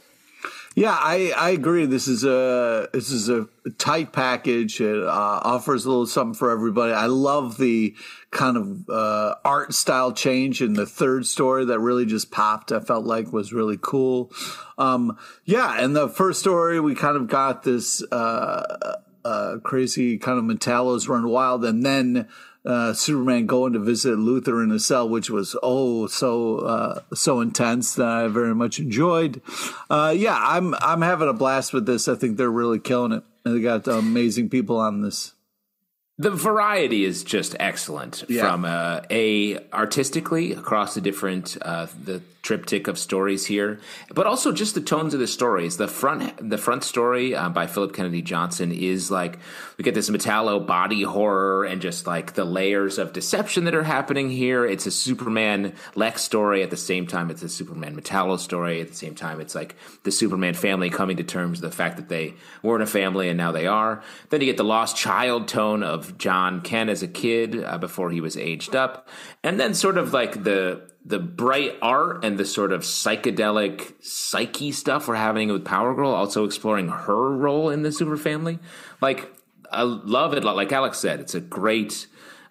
[0.76, 1.86] Yeah, I, I agree.
[1.86, 4.78] This is a this is a tight package.
[4.78, 6.92] It uh, offers a little something for everybody.
[6.92, 7.94] I love the
[8.30, 12.72] kind of uh, art style change in the third story that really just popped.
[12.72, 14.30] I felt like was really cool.
[14.76, 20.38] Um, yeah, and the first story we kind of got this uh, uh, crazy kind
[20.38, 22.28] of Metallos run wild, and then
[22.64, 27.40] uh, Superman going to visit Luthor in a cell, which was oh so uh, so
[27.40, 29.40] intense that I very much enjoyed.
[29.88, 32.08] Uh, yeah, I'm I'm having a blast with this.
[32.08, 33.22] I think they're really killing it.
[33.44, 35.32] And they got amazing people on this.
[36.18, 38.42] The variety is just excellent Yeah.
[38.42, 43.80] from uh, a artistically across the different uh, the triptych of stories here,
[44.14, 45.78] but also just the tones of the stories.
[45.78, 49.40] The front, the front story uh, by Phillip Kennedy Johnson is like
[49.76, 53.82] we get this metallo body horror and just like the layers of deception that are
[53.82, 54.64] happening here.
[54.64, 57.30] It's a Superman Lex story at the same time.
[57.30, 59.40] It's a Superman metallo story at the same time.
[59.40, 62.86] It's like the Superman family coming to terms with the fact that they weren't a
[62.86, 64.04] family and now they are.
[64.30, 68.12] Then you get the lost child tone of Jon Kent as a kid uh, before
[68.12, 69.08] he was aged up,
[69.46, 74.72] and then sort of like the the bright art and the sort of psychedelic psyche
[74.72, 78.58] stuff we're having with Power Girl, also exploring her role in the super family.
[79.00, 79.32] Like,
[79.70, 80.42] I love it.
[80.42, 82.08] Like Alex said, it's a great,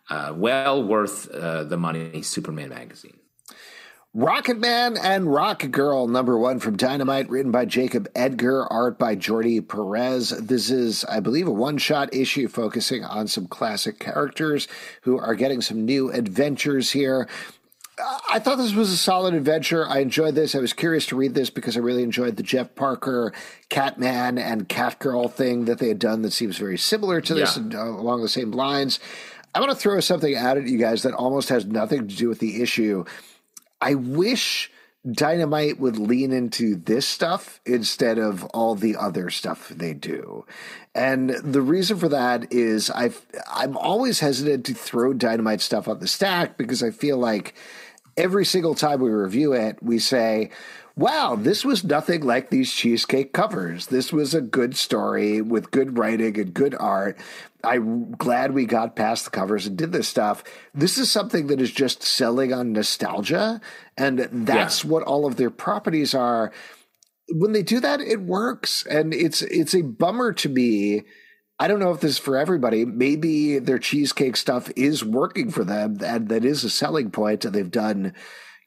[0.10, 3.20] uh, well worth uh, the money Superman magazine.
[4.18, 9.14] Rocket Man and Rocket Girl, number one from Dynamite, written by Jacob Edgar, art by
[9.14, 10.30] Jordi Perez.
[10.30, 14.70] This is, I believe, a one shot issue focusing on some classic characters
[15.02, 17.28] who are getting some new adventures here.
[18.30, 19.86] I thought this was a solid adventure.
[19.86, 20.56] I enjoyed this.
[20.56, 23.34] I was curious to read this because I really enjoyed the Jeff Parker
[23.68, 27.64] Catman and Catgirl thing that they had done that seems very similar to this yeah.
[27.64, 28.98] and uh, along the same lines.
[29.54, 32.30] I want to throw something out at you guys that almost has nothing to do
[32.30, 33.04] with the issue.
[33.82, 34.72] I wish
[35.10, 40.46] Dynamite would lean into this stuff instead of all the other stuff they do.
[40.96, 46.00] And the reason for that is I've I'm always hesitant to throw Dynamite stuff on
[46.00, 47.54] the stack because I feel like
[48.18, 50.50] every single time we review it, we say,
[50.96, 53.88] wow, this was nothing like these cheesecake covers.
[53.88, 57.18] This was a good story with good writing and good art.
[57.66, 60.44] I'm glad we got past the covers and did this stuff.
[60.74, 63.60] This is something that is just selling on nostalgia.
[63.98, 64.92] And that's yeah.
[64.92, 66.52] what all of their properties are.
[67.30, 68.86] When they do that, it works.
[68.86, 71.04] And it's it's a bummer to me
[71.58, 72.84] I don't know if this is for everybody.
[72.84, 77.56] Maybe their cheesecake stuff is working for them, and that is a selling point, and
[77.56, 78.14] they've done,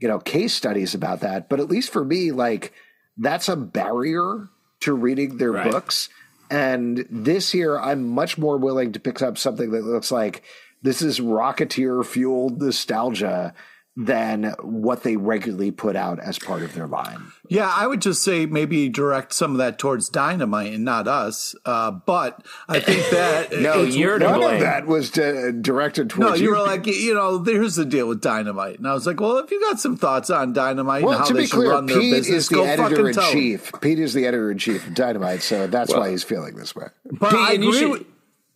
[0.00, 1.50] you know, case studies about that.
[1.50, 2.72] But at least for me, like
[3.18, 4.48] that's a barrier
[4.80, 5.70] to reading their right.
[5.70, 6.08] books.
[6.50, 10.42] And this year, I'm much more willing to pick up something that looks like
[10.82, 13.54] this is Rocketeer fueled nostalgia
[14.00, 17.32] than what they regularly put out as part of their line.
[17.48, 21.56] Yeah, I would just say maybe direct some of that towards Dynamite and not us.
[21.64, 26.30] Uh, but I think that no, you're none of that was to, directed towards.
[26.30, 29.04] No, you, you were like, you know, here's the deal with Dynamite, and I was
[29.04, 31.72] like, well, if you got some thoughts on Dynamite well, and how they should clear,
[31.72, 33.72] run their Pete business, is the editor in chief.
[33.80, 36.76] Pete is the editor in chief of Dynamite, so that's well, why he's feeling this
[36.76, 36.86] way.
[37.10, 37.66] But Pete, I agree.
[37.66, 38.06] You should,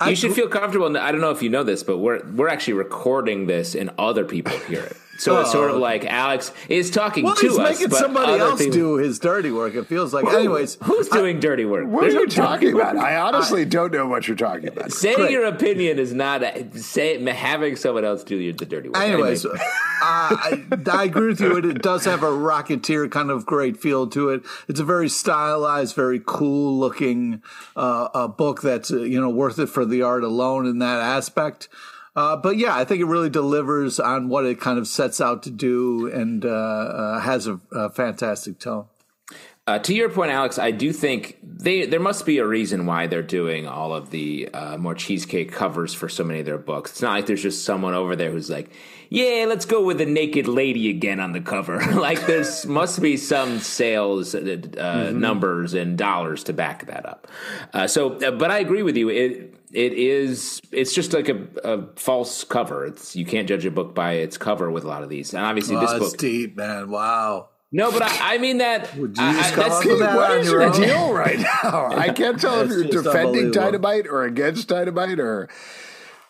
[0.08, 0.96] you should feel comfortable.
[0.96, 4.24] I don't know if you know this, but we're we're actually recording this, and other
[4.24, 4.96] people hear it.
[5.18, 5.40] So oh.
[5.42, 7.80] it's sort of like Alex is talking well, to he's us.
[7.80, 8.74] making somebody else people...
[8.74, 9.74] do his dirty work.
[9.74, 10.26] It feels like.
[10.26, 11.86] Anyways, who's doing dirty work?
[11.86, 12.96] What There's are you no talking about?
[12.96, 14.92] I honestly don't know what you're talking about.
[14.92, 15.30] Saying Great.
[15.30, 18.98] your opinion is not a, say having someone else do the dirty work.
[18.98, 19.60] Anyways, anyway.
[19.60, 19.68] uh,
[20.02, 21.56] I, I, agree with you.
[21.58, 24.42] It, it does have a Rocketeer kind of great feel to it.
[24.66, 27.42] It's a very stylized, very cool looking
[27.76, 31.00] uh, a book that's uh, you know worth it for the art alone in that
[31.00, 31.68] aspect.
[32.14, 35.42] Uh, but yeah, I think it really delivers on what it kind of sets out
[35.44, 38.86] to do and uh, uh, has a, a, fantastic tone.
[39.66, 43.06] Uh, to your point, Alex, I do think they there must be a reason why
[43.06, 46.90] they're doing all of the uh, more cheesecake covers for so many of their books.
[46.90, 48.70] It's not like there's just someone over there who's like,
[49.08, 53.16] "Yeah, let's go with a naked lady again on the cover." like there's must be
[53.16, 55.20] some sales uh, mm-hmm.
[55.20, 57.28] numbers and dollars to back that up.
[57.88, 59.10] so, but I agree with you.
[59.10, 62.86] It, it is it's just like a, a, false cover.
[62.86, 65.44] It's you can't judge a book by its cover with a lot of these, and
[65.44, 66.18] obviously oh, this book.
[66.18, 66.90] deep, man.
[66.90, 67.48] Wow.
[67.74, 68.94] No, but I, I mean that.
[68.96, 71.88] Would you just I, come that what is your deal right now?
[71.92, 75.48] I can't tell if you're defending Dynamite or against Dynamite or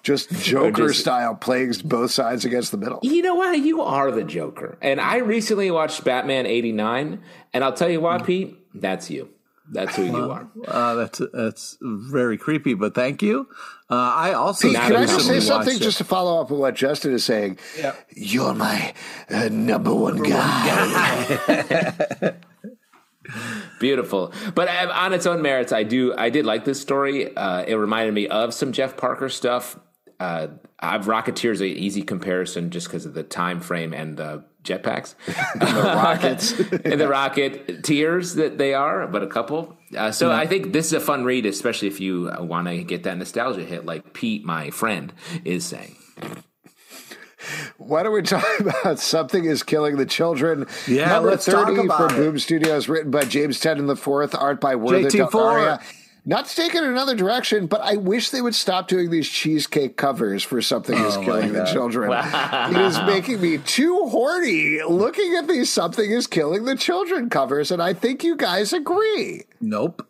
[0.04, 3.00] just Joker just, style plagues both sides against the middle.
[3.02, 3.58] You know what?
[3.58, 4.78] You are the Joker.
[4.80, 7.20] And I recently watched Batman 89,
[7.52, 8.26] and I'll tell you what, mm.
[8.26, 9.28] Pete, that's you.
[9.70, 10.48] That's who you are.
[10.66, 13.48] Uh, that's that's very creepy, but thank you.
[13.88, 16.74] Uh, I also Pete, can I just say something just to follow up on what
[16.74, 17.58] Justin is saying?
[17.78, 17.94] Yeah.
[18.10, 18.94] You're my
[19.30, 21.38] uh, number one number guy.
[21.46, 22.34] One guy.
[23.80, 27.34] Beautiful, but uh, on its own merits, I do I did like this story.
[27.34, 29.78] Uh, it reminded me of some Jeff Parker stuff.
[30.18, 30.48] Uh,
[30.78, 35.14] I've Rocketeer is an easy comparison just because of the time frame and the jetpacks,
[35.26, 36.52] the rockets,
[36.84, 39.76] and the rocket tiers that they are, but a couple.
[39.96, 40.36] Uh, so yeah.
[40.36, 43.64] I think this is a fun read, especially if you want to get that nostalgia
[43.64, 45.12] hit, like Pete, my friend,
[45.44, 45.96] is saying.
[47.76, 50.66] Why don't we talk about Something is Killing the Children?
[50.86, 52.24] Yeah, Number let's 30 talk about from it.
[52.24, 55.82] Boom Studios, written by James Tynion the Fourth, art by Werther Dell'Edera.
[56.24, 59.28] Not to take it in another direction, but I wish they would stop doing these
[59.28, 61.72] cheesecake covers for something is Oh, killing the God.
[61.72, 62.12] children.
[62.12, 67.72] It is making me too horny looking at these something is killing the children covers,
[67.72, 69.42] and I think you guys agree.
[69.60, 70.06] Nope.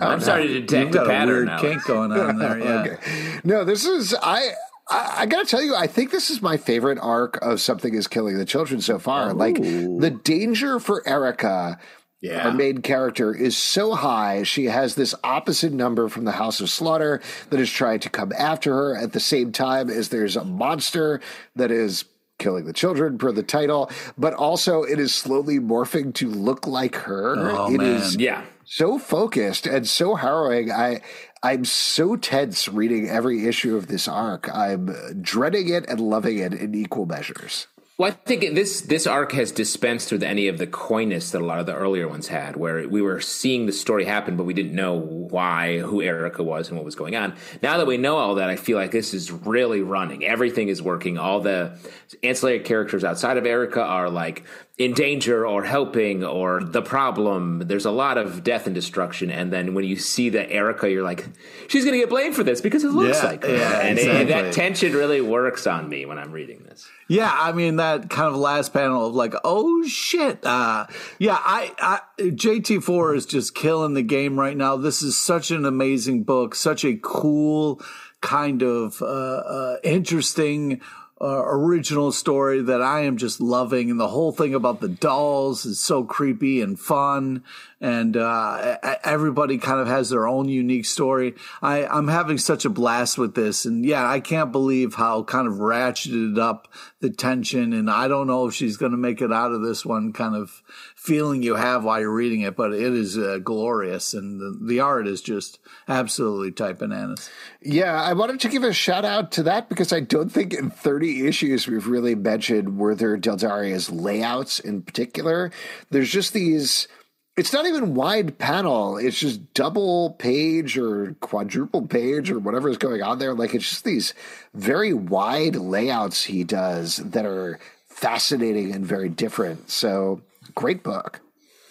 [0.00, 1.60] Oh, I'm starting to You've detect got a a pattern weird now.
[1.60, 2.58] kink going on there.
[2.62, 2.80] Yeah.
[2.92, 3.40] Okay.
[3.44, 4.52] No, this is I.
[4.92, 8.08] I, I gotta tell you, I think this is my favorite arc of something is
[8.08, 9.32] killing the children so far.
[9.34, 11.78] Like the danger for Erica,
[12.20, 12.48] Yeah.
[12.48, 14.42] our main character, is so high.
[14.42, 18.32] She has this opposite number from the House of Slaughter that is trying to come
[18.36, 21.20] after her at the same time as there's a monster
[21.56, 22.04] that is
[22.38, 26.94] killing the children per the title, but also it is slowly morphing to look like
[26.96, 27.34] her.
[27.38, 27.86] Oh, It man.
[27.96, 28.42] is Yeah.
[28.64, 30.70] so focused and so harrowing.
[30.70, 31.00] I
[31.42, 34.54] I'm so tense reading every issue of this arc.
[34.54, 37.66] I'm dreading it and loving it in equal measures.
[38.00, 41.44] Well, I think this this arc has dispensed with any of the coyness that a
[41.44, 44.54] lot of the earlier ones had, where we were seeing the story happen, but we
[44.54, 47.34] didn't know why, who Erica was, and what was going on.
[47.62, 50.24] Now that we know all that, I feel like this is really running.
[50.24, 51.18] Everything is working.
[51.18, 51.76] All the
[52.22, 54.44] ancillary characters outside of Erica are like
[54.78, 57.58] in danger or helping or the problem.
[57.66, 61.02] There's a lot of death and destruction, and then when you see the Erica, you're
[61.04, 61.26] like,
[61.68, 63.98] she's going to get blamed for this because it looks Yeah, like her, yeah, and
[63.98, 64.24] it- exactly.
[64.24, 66.88] that tension really works on me when I'm reading this.
[67.10, 70.46] Yeah, I mean that kind of last panel of like, oh shit.
[70.46, 70.86] Uh,
[71.18, 74.76] yeah, I, I JT4 is just killing the game right now.
[74.76, 77.82] This is such an amazing book, such a cool
[78.20, 80.80] kind of uh, uh, interesting
[81.22, 85.66] uh, original story that I am just loving, and the whole thing about the dolls
[85.66, 87.44] is so creepy and fun,
[87.78, 91.34] and uh, everybody kind of has their own unique story.
[91.60, 95.46] I, I'm having such a blast with this, and yeah, I can't believe how kind
[95.46, 96.68] of ratcheted up
[97.00, 99.84] the tension, and I don't know if she's going to make it out of this
[99.84, 100.62] one kind of
[101.00, 104.80] feeling you have while you're reading it, but it is uh, glorious, and the, the
[104.80, 105.58] art is just
[105.88, 107.30] absolutely type bananas.
[107.62, 110.70] Yeah, I wanted to give a shout out to that because I don't think in
[110.70, 115.50] 30 issues we've really mentioned Werther Dell'Edera's layouts in particular.
[115.88, 116.86] There's just these.
[117.34, 118.98] It's not even wide panel.
[118.98, 123.32] It's just double page or quadruple page or whatever is going on there.
[123.32, 124.12] Like it's just these
[124.52, 129.70] very wide layouts he does that are fascinating and very different.
[129.70, 130.20] So
[130.54, 131.20] great book.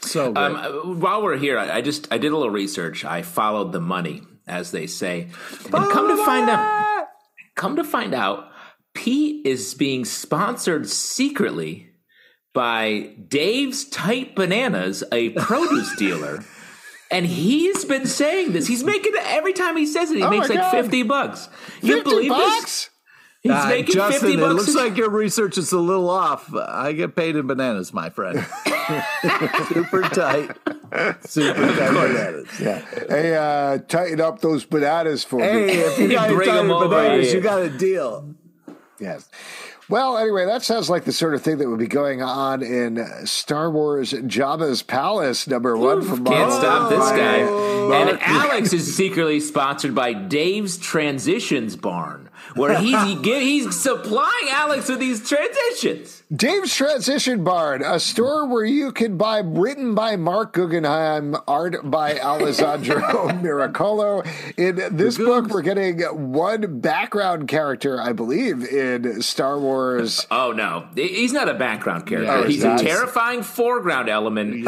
[0.02, 0.44] So great.
[0.46, 3.04] Um, uh, while we're here, I, I just I did a little research.
[3.06, 5.30] I followed the money, as they say,
[5.66, 7.08] and come to find out,
[7.56, 8.50] come to find out,
[8.94, 11.90] Pete is being sponsored secretly
[12.54, 16.44] by Dave's Tight Bananas, a produce dealer.
[17.12, 18.68] And he's been saying this.
[18.68, 20.18] He's making it every time he says it.
[20.18, 20.72] He Oh makes like God.
[20.72, 21.50] fifty bucks.
[21.82, 22.90] You 50 believe this?
[23.44, 23.56] Bucks?
[23.58, 26.54] He's Uh, making Justin, fifty it looks a- like your research is a little off.
[26.54, 28.46] I get paid in bananas, my friend.
[29.68, 30.52] Super tight.
[31.26, 32.48] Super tight bananas.
[32.60, 32.82] Yeah.
[33.08, 35.46] Hey, uh, tighten up those bananas for me.
[35.46, 37.36] Hey, if you got Bring tight 'em over bananas, here.
[37.36, 38.34] you got a deal.
[39.00, 39.30] Yes.
[39.88, 43.04] Well, anyway, that sounds like the sort of thing that would be going on in
[43.26, 46.60] Star Wars Jabba's Palace, number one from Can't Marvel.
[46.60, 47.42] stop this guy.
[47.42, 54.50] Oh, And Alex is secretly sponsored by Dave's Transitions Barn, where he's he he's supplying
[54.50, 56.19] Alex with these transitions.
[56.32, 62.20] Dave's Transition Barn, a store where you can buy written by Marc Guggenheim, art by
[62.24, 64.24] Alessandro Miracolo.
[64.56, 70.28] In this book, we're getting one background character, I believe, in Star Wars.
[70.30, 72.42] Oh no, he's not a background character.
[72.42, 74.68] Yeah, he's a terrifying foreground element in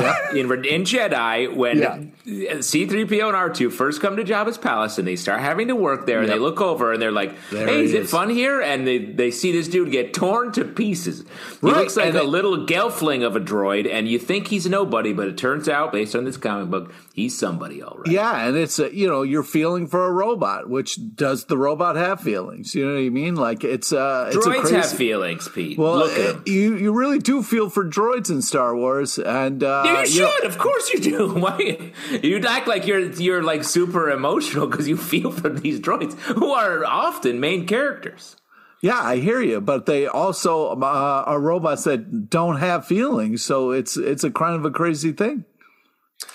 [0.65, 2.61] in Jedi when Yeah.
[2.61, 6.21] C-3PO and R2 first come to Jabba's palace and they start having to work there
[6.21, 8.09] and they look over and they're like, There "Hey, is it is.
[8.11, 11.23] fun here?" And they they see this dude get torn to pieces.
[11.59, 14.47] He Right, looks like and a it- little gelfling of a droid, and you think
[14.47, 18.07] he's nobody, but it turns out, based on this comic book, he's somebody all right.
[18.11, 21.95] Yeah, and it's a, you know you're feeling for a robot, which does the robot
[21.95, 22.73] have feelings?
[22.75, 23.35] You know what I mean?
[23.35, 24.75] Like it's uh, it's a Droids crazy.
[24.75, 25.77] have feelings, Pete.
[25.77, 29.63] well, Look at uh, you you really do feel for droids in Star Wars, and
[29.63, 31.33] uh, you you know- should, of course you do.
[31.41, 36.13] Why you act like you're you're like super emotional because you feel for these droids
[36.19, 38.35] who are often main characters.
[38.81, 43.71] Yeah, I hear you, but they also uh, are robots that don't have feelings, so
[43.71, 45.45] it's it's a kind of a crazy thing.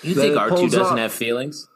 [0.01, 0.97] You That think it R two doesn't off.
[0.97, 1.67] have feelings?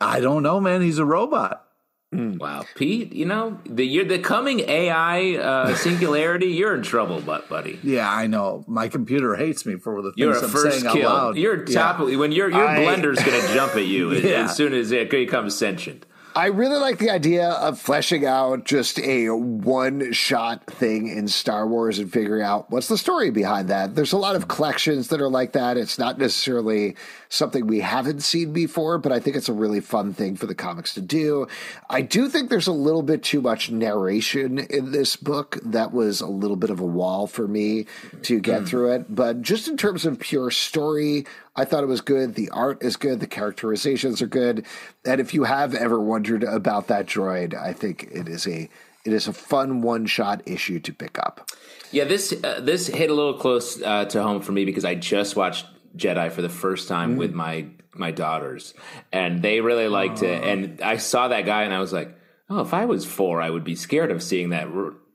[0.00, 0.82] I don't know, man.
[0.82, 1.66] He's a robot.
[2.12, 6.46] Wow, Pete, you know the you're the coming AI uh, singularity.
[6.48, 7.78] You're in trouble, but buddy.
[7.84, 8.64] Yeah, I know.
[8.66, 11.08] My computer hates me for the things You're a I'm first saying out kill.
[11.08, 11.36] loud.
[11.36, 11.74] You're Yeah.
[11.82, 14.90] top when your your I- blender's going to jump at you as- as soon as
[14.90, 16.04] it becomes sentient.
[16.34, 21.66] I really like the idea of fleshing out just a one shot thing in Star
[21.66, 23.96] Wars and figuring out what's the story behind that.
[23.96, 25.76] There's a lot of collections that are like that.
[25.76, 26.94] It's not necessarily
[27.28, 30.54] something we haven't seen before, but I think it's a really fun thing for the
[30.54, 31.48] comics to do.
[31.88, 35.58] I do think there's a little bit too much narration in this book.
[35.64, 37.86] That was a little bit of a wall for me
[38.22, 38.68] to get mm.
[38.68, 39.14] through it.
[39.14, 41.26] But just in terms of pure story,
[41.56, 42.34] I thought it was good.
[42.34, 43.20] The art is good.
[43.20, 44.66] The characterizations are good.
[45.04, 48.68] And if you have ever wondered about that droid, I think it is a
[49.04, 51.50] it is a fun one shot issue to pick up.
[51.90, 54.94] Yeah, this uh, this hit a little close uh, to home for me because I
[54.94, 57.18] just watched Jedi for the first time mm.
[57.18, 58.74] with my my daughters,
[59.12, 60.44] and they really liked it.
[60.44, 62.16] And I saw that guy, and I was like,
[62.48, 64.68] "Oh, if I was four, I would be scared of seeing that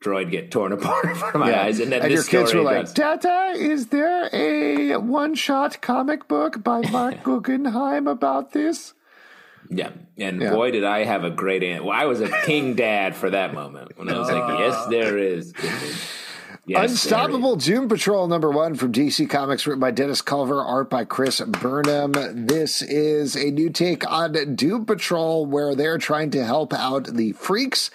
[0.06, 1.64] droid get torn apart in front of my yeah.
[1.64, 1.80] eyes.
[1.80, 6.64] And then and your kids were like, Dada, is there a one shot comic book
[6.64, 8.94] by Marc Guggenheim about this?
[9.70, 9.92] Yeah.
[10.18, 10.52] And yeah.
[10.52, 11.84] boy, did I have a great aunt.
[11.84, 15.18] Well, I was a king dad for that moment when I was like, yes, there
[15.18, 15.54] is.
[16.68, 21.06] Yes, Unstoppable Doom Patrol number one from DC Comics, written by Dennis Culver, art by
[21.06, 22.14] Chris Burnham.
[22.48, 27.34] This is a new take on Doom Patrol where they're trying to help out the
[27.34, 27.92] freaks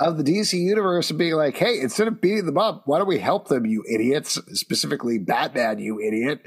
[0.00, 3.06] of the DC universe and being like, hey, instead of beating them up, why don't
[3.06, 4.38] we help them, you idiots?
[4.52, 6.40] Specifically, Batman, you idiot.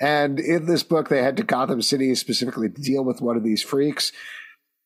[0.00, 3.44] And in this book, they head to Gotham City specifically to deal with one of
[3.44, 4.12] these freaks.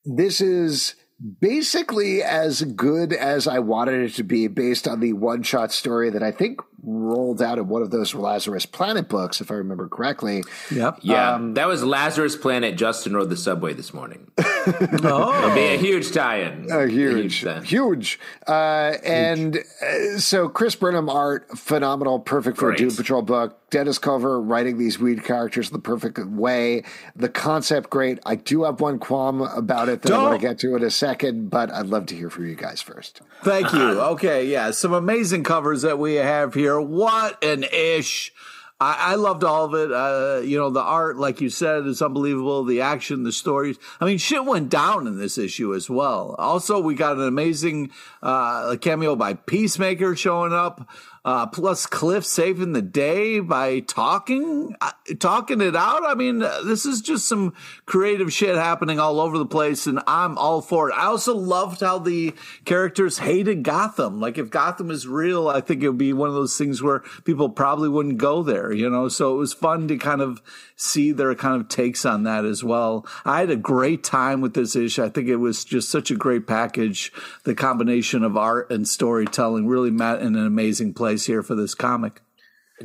[0.04, 0.94] This is
[1.40, 6.10] basically as good as I wanted it to be based on the one shot story
[6.10, 9.88] that I think rolled out of one of those Lazarus Planet books, if I remember
[9.88, 10.44] correctly.
[10.70, 11.00] Yep.
[11.02, 11.34] Yeah.
[11.34, 12.76] Um, that was Lazarus Planet.
[12.76, 14.30] Justin rode the subway this morning.
[14.38, 15.34] oh.
[15.38, 16.70] It'll be a huge tie in.
[16.70, 17.44] A huge.
[17.44, 17.68] A huge.
[17.68, 18.20] huge.
[18.46, 22.80] Uh, and uh, so Chris Burnham art, phenomenal, perfect for Great.
[22.80, 23.58] a Doom Patrol book.
[23.70, 26.84] Dennis Culver writing these weird characters the perfect way.
[27.16, 28.20] The concept great.
[28.24, 30.20] I do have one qualm about it that Don't.
[30.20, 32.54] I want to get to in a second, but I'd love to hear from you
[32.54, 33.22] guys first.
[33.42, 33.96] Thank you.
[34.16, 36.75] Okay, yeah, some amazing covers that we have here.
[36.80, 38.32] What an ish.
[38.78, 39.90] I, I loved all of it.
[39.90, 42.64] Uh, you know, the art, like you said, is unbelievable.
[42.64, 43.78] The action, the stories.
[44.00, 46.34] I mean, shit went down in this issue as well.
[46.38, 47.90] Also, we got an amazing
[48.22, 50.88] uh, cameo by Peacemaker showing up.
[51.26, 56.04] Uh, plus, Cliff saving the day by talking, uh, talking it out.
[56.04, 57.52] I mean, uh, this is just some
[57.84, 60.94] creative shit happening all over the place, and I'm all for it.
[60.94, 62.32] I also loved how the
[62.64, 64.20] characters hated Gotham.
[64.20, 67.00] Like, if Gotham is real, I think it would be one of those things where
[67.24, 69.08] people probably wouldn't go there, you know?
[69.08, 70.40] So it was fun to kind of
[70.76, 73.04] see their kind of takes on that as well.
[73.24, 75.02] I had a great time with this issue.
[75.02, 77.12] I think it was just such a great package.
[77.42, 81.74] The combination of art and storytelling really met in an amazing place here for this
[81.74, 82.20] comic.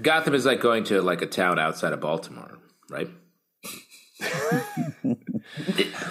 [0.02, 2.60] Gotham is like going to like a town outside of Baltimore,
[2.90, 3.10] right?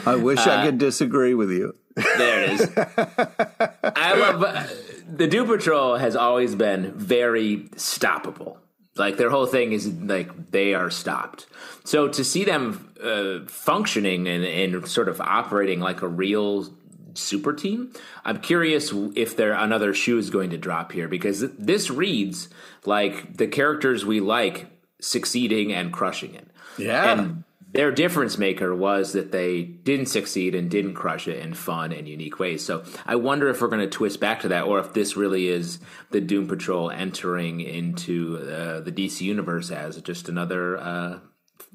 [0.04, 1.74] I wish uh, I could disagree with you.
[1.96, 2.70] There it is.
[2.76, 4.66] I love uh,
[5.08, 8.58] the Doom Patrol has always been very stoppable.
[8.96, 11.46] Like their whole thing is like they are stopped.
[11.84, 16.68] So to see them uh, functioning and, and sort of operating like a real
[17.14, 17.92] super team,
[18.24, 22.48] I'm curious if there another shoe is going to drop here because this reads
[22.84, 24.66] like the characters we like
[25.00, 26.48] succeeding and crushing it.
[26.78, 27.12] Yeah.
[27.12, 31.92] And their difference maker was that they didn't succeed and didn't crush it in fun
[31.92, 32.64] and unique ways.
[32.64, 35.48] So I wonder if we're going to twist back to that, or if this really
[35.48, 35.78] is
[36.10, 41.18] the Doom Patrol entering into uh, the DC universe as just another uh,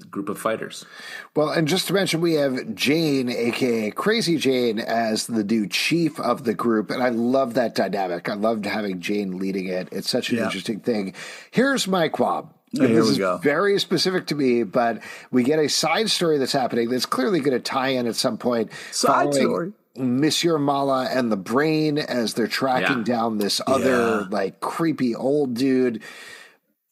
[0.09, 0.85] group of fighters.
[1.35, 6.19] Well, and just to mention, we have Jane, aka Crazy Jane, as the new chief
[6.19, 8.29] of the group, and I love that dynamic.
[8.29, 9.89] I loved having Jane leading it.
[9.91, 10.45] It's such an yeah.
[10.45, 11.13] interesting thing.
[11.51, 12.49] Here's my quab.
[12.79, 13.37] Oh, here this we go.
[13.37, 17.57] very specific to me, but we get a side story that's happening that's clearly going
[17.57, 18.71] to tie in at some point.
[18.91, 19.71] Side story.
[19.97, 23.03] Monsieur Mala and the brain as they're tracking yeah.
[23.03, 24.27] down this other yeah.
[24.29, 26.03] like creepy old dude.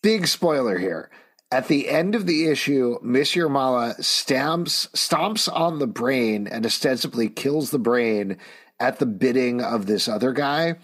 [0.01, 1.09] Big spoiler here.
[1.53, 7.29] At the end of the issue, Monsieur Mallah stamps stomps on the brain and ostensibly
[7.29, 8.39] kills the brain
[8.79, 10.77] at the bidding of this other guy.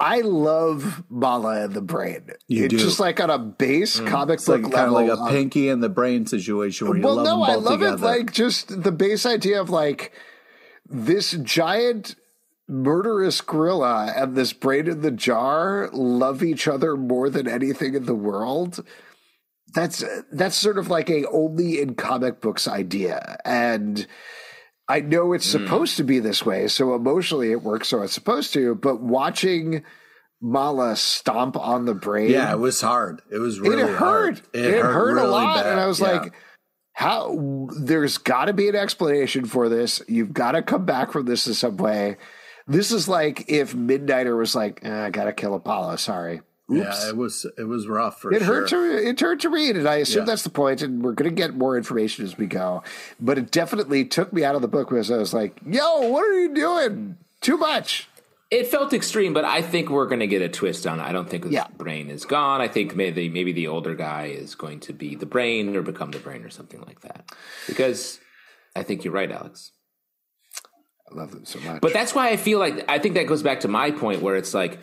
[0.00, 2.30] I love Mallah and the Brain.
[2.48, 2.78] You it's do.
[2.78, 4.08] just like on a base mm.
[4.08, 4.96] comic it's book like level.
[4.96, 7.54] Kind of like a Pinky and the Brain situation where you well, love no, I
[7.54, 7.94] love together.
[7.94, 10.10] it like just the base idea of like
[10.88, 12.16] this giant
[12.66, 18.06] murderous gorilla and this brain in the jar love each other more than anything in
[18.06, 18.84] the world.
[19.74, 24.06] That's that's sort of like a only in comic books idea and
[24.88, 25.52] I know it's mm.
[25.52, 28.74] supposed to be this way, so emotionally it works, so it's supposed to.
[28.74, 29.82] But watching
[30.40, 33.22] mala stomp on the brain, yeah, it was hard.
[33.30, 33.98] It was really it hurt.
[33.98, 34.40] Hard.
[34.52, 35.72] It, it hurt, hurt really a lot, bad.
[35.72, 36.12] and I was yeah.
[36.12, 36.32] like,
[36.92, 40.02] How there's got to be an explanation for this.
[40.06, 42.18] You've got to come back from this in some way.
[42.66, 46.42] This is like if Midnighter was like, eh, "I got to kill Apollo." Sorry.
[46.72, 47.04] Oops.
[47.04, 48.46] Yeah, it was it was rough for it sure.
[48.46, 50.26] hurt to it hurt to read, and I assume yeah.
[50.26, 50.80] that's the point.
[50.80, 52.82] And we're going to get more information as we go.
[53.20, 56.24] But it definitely took me out of the book because I was like, "Yo, what
[56.24, 57.18] are you doing?
[57.42, 58.08] Too much."
[58.50, 61.02] It felt extreme, but I think we're going to get a twist on it.
[61.02, 61.66] I don't think his yeah.
[61.76, 62.60] brain is gone.
[62.62, 66.12] I think maybe maybe the older guy is going to be the brain or become
[66.12, 67.30] the brain or something like that.
[67.66, 68.20] Because
[68.74, 69.72] I think you're right, Alex.
[71.10, 71.82] I love them so much.
[71.82, 74.36] But that's why I feel like I think that goes back to my point where
[74.36, 74.78] it's like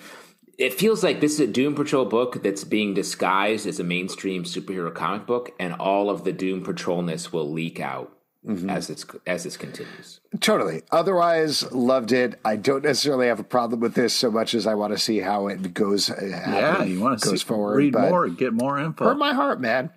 [0.61, 4.43] it feels like this is a Doom Patrol book that's being disguised as a mainstream
[4.43, 8.69] superhero comic book, and all of the Doom Patrolness will leak out mm-hmm.
[8.69, 10.21] as it's as this continues.
[10.39, 10.83] Totally.
[10.91, 12.39] Otherwise, loved it.
[12.45, 15.17] I don't necessarily have a problem with this so much as I want to see
[15.19, 16.11] how it goes.
[16.11, 17.77] Uh, yeah, you want to goes see, forward.
[17.77, 19.05] Read more, get more info.
[19.05, 19.89] Hurt my heart, man.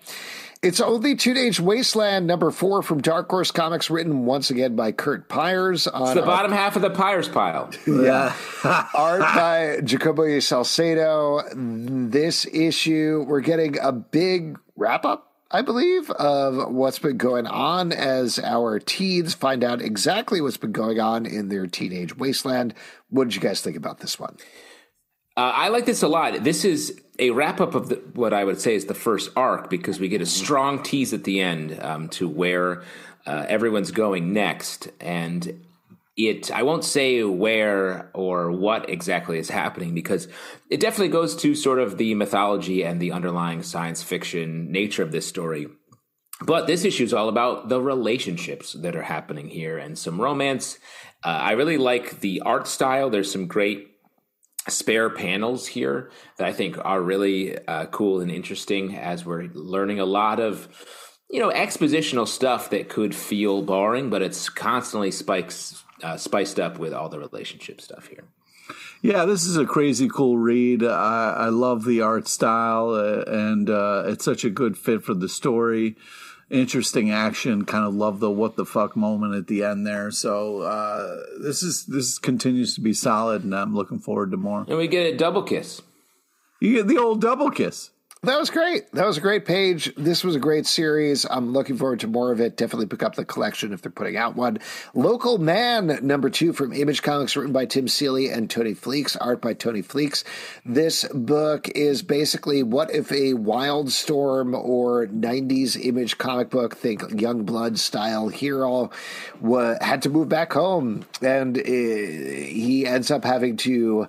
[0.64, 5.28] It's only Teenage Wasteland number four from Dark Horse Comics, written once again by Curt
[5.28, 5.86] Pires.
[5.86, 7.70] On it's the bottom half of the Pires pile.
[7.86, 8.34] yeah.
[8.94, 11.42] Art by Jacoby Salcedo.
[11.54, 17.92] This issue, we're getting a big wrap up I believe, of what's been going on
[17.92, 22.74] as our teens find out exactly what's been going on in their teenage wasteland.
[23.10, 24.38] What did you guys think about this one?
[25.36, 26.42] Uh, I like this a lot.
[26.42, 29.70] This is a wrap up of the, what I would say is the first arc
[29.70, 32.82] because we get a strong tease at the end um, to where
[33.26, 34.88] uh, everyone's going next.
[35.00, 35.64] And
[36.16, 40.28] it i won't say where or what exactly is happening because
[40.70, 45.10] it definitely goes to sort of the mythology and the underlying science fiction nature of
[45.10, 45.66] this story.
[46.40, 50.78] But this issue is all about the relationships that are happening here and some romance.
[51.24, 53.10] Uh, i really like the art style.
[53.10, 53.93] There's some great
[54.68, 60.00] spare panels here that i think are really uh, cool and interesting as we're learning
[60.00, 60.68] a lot of
[61.30, 66.78] you know expositional stuff that could feel boring but it's constantly spikes uh, spiced up
[66.78, 68.24] with all the relationship stuff here.
[69.02, 70.82] Yeah, this is a crazy cool read.
[70.82, 75.14] I, I love the art style, uh, and uh, it's such a good fit for
[75.14, 75.96] the story.
[76.51, 77.64] Interesting action.
[77.64, 80.11] Kind of love the what the fuck moment at the end there.
[80.11, 84.64] So uh, this is this continues to be solid, and I'm looking forward to more.
[84.68, 85.82] And we get a double kiss.
[86.61, 87.90] You get the old double kiss.
[88.24, 88.90] That was great.
[88.92, 89.94] That was a great page.
[89.96, 91.26] This was a great series.
[91.28, 92.56] I'm looking forward to more of it.
[92.56, 94.60] Definitely pick up the collection if they're putting out one.
[94.94, 99.42] Local Man, number two from Image Comics, written by Tim Seeley and Tony Fleecs, art
[99.42, 100.24] by Tony Fleecs.
[100.64, 107.76] This book is basically what if a Wildstorm or 90s Image comic book, think Youngblood
[107.76, 108.90] style hero,
[109.82, 111.04] had to move back home.
[111.20, 114.08] And eh, he ends up having to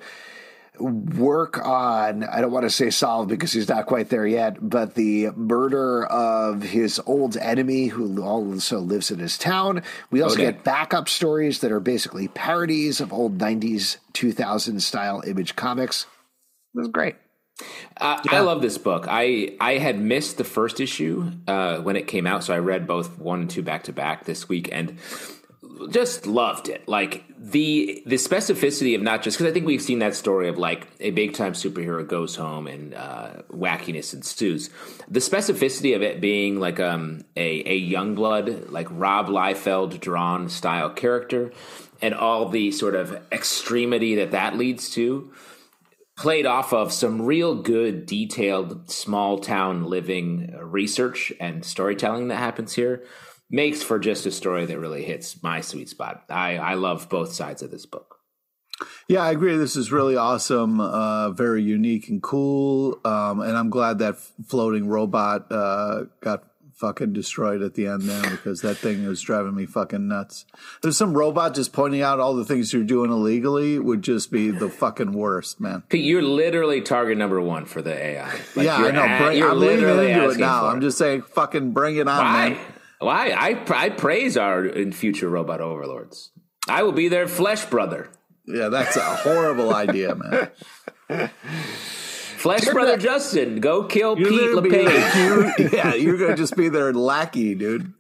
[0.80, 4.96] work on i don't want to say solve because he's not quite there yet but
[4.96, 10.52] the murder of his old enemy who also lives in his town we also okay.
[10.52, 16.06] get backup stories that are basically parodies of old 90s 2000 style image comics
[16.74, 17.16] it was great
[18.02, 18.40] uh, yeah.
[18.40, 19.06] I love this book.
[19.08, 22.86] I I had missed the first issue uh, when it came out, so I read
[22.86, 25.00] both one and two back to back this week, and
[25.90, 26.88] just loved it.
[26.88, 30.58] Like the the specificity of not just because I think we've seen that story of
[30.58, 34.70] like a big time superhero goes home and uh, wackiness ensues.
[35.08, 40.50] The specificity of it being like um, a a young blood like Rob Liefeld drawn
[40.50, 41.52] style character,
[42.02, 45.32] and all the sort of extremity that that leads to.
[46.18, 52.72] Played off of some real good, detailed, small town living research and storytelling that happens
[52.72, 53.04] here
[53.50, 56.24] makes for just a story that really hits my sweet spot.
[56.30, 58.20] I, I love both sides of this book.
[59.08, 59.56] Yeah, I agree.
[59.56, 63.00] This is really awesome, uh, very unique and cool.
[63.06, 66.44] Um, and I'm glad that floating robot uh, got
[66.76, 70.46] fucking destroyed at the end there because that thing was driving me fucking nuts.
[70.82, 74.52] There's some robot just pointing out all the things you're doing illegally would just be
[74.52, 75.84] the fucking worst, man.
[75.88, 78.30] Pete, you're literally target number one for the AI.
[78.56, 79.04] Like yeah, I know.
[79.04, 80.66] At, bring, I'm leaning into it now.
[80.66, 82.50] I'm just saying, fucking bring it on, Why?
[82.50, 82.60] man.
[83.06, 86.32] Well, I, I, I praise our future robot overlords.
[86.68, 88.10] I will be their flesh brother.
[88.48, 90.50] Yeah, that's a horrible idea, man.
[92.38, 95.16] Flesh brother Justin, go kill you're Pete LePage.
[95.60, 97.94] you, yeah, you're gonna just be their lackey, dude.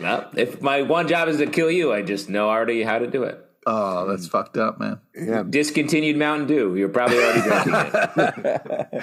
[0.00, 3.08] Well, if my one job is to kill you, I just know already how to
[3.08, 3.44] do it.
[3.66, 5.00] Oh, that's fucked up, man.
[5.12, 5.42] Yeah.
[5.42, 6.76] Discontinued Mountain Dew.
[6.76, 9.02] You're probably already drinking it.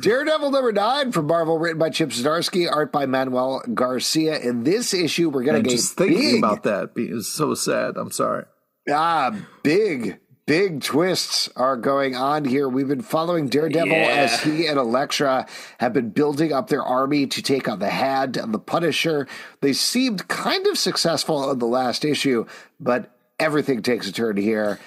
[0.00, 4.38] Daredevil number nine from Marvel, written by Chip Zdarsky, art by Manuel Garcia.
[4.38, 6.90] In this issue, we're going to get just thinking big, about that.
[6.96, 7.96] It's so sad.
[7.96, 8.44] I'm sorry.
[8.90, 12.68] Ah, big, big twists are going on here.
[12.68, 14.08] We've been following Daredevil Yeah.
[14.08, 15.46] as he and Elektra
[15.78, 19.26] have been building up their army to take on the Hand and the Punisher.
[19.60, 22.46] They seemed kind of successful in the last issue,
[22.78, 24.78] but everything takes a turn here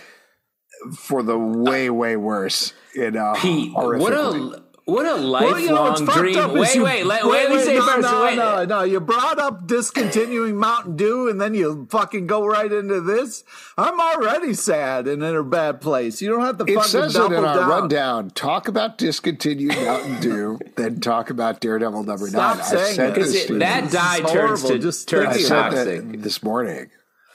[0.95, 2.74] for the way, way worse.
[2.95, 6.54] In a Pete, what a what a lifelong Well, you know, dream.
[6.54, 8.02] Wait, you- wait, let, wait, me say no, first.
[8.10, 8.36] No, wait.
[8.38, 8.84] no, no.
[8.84, 13.44] You brought up discontinuing Mountain Dew, and then you fucking go right into this.
[13.78, 16.22] I'm already sad and in a bad place.
[16.22, 18.30] You don't have to It fucking says it double in our rundown.
[18.32, 22.66] Talk about discontinued Mountain Dew, then talk about Daredevil number Stop nine.
[22.66, 23.16] saying I said it.
[23.22, 24.32] this it, that This dye turns
[24.62, 24.70] horrible.
[24.70, 26.22] to Just turns toxic.
[26.22, 26.90] this morning.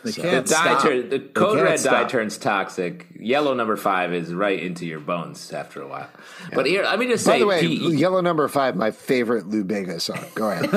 [0.04, 0.82] They The can't dye stop.
[0.82, 3.06] turn, the code red dye turns toxic.
[3.18, 6.08] Yellow number five is right into your bones after a while.
[6.52, 9.62] But here, let me just say, By the way, Yellow Number Five, my favorite Lou
[9.64, 10.24] Bega song.
[10.34, 10.68] Go ahead.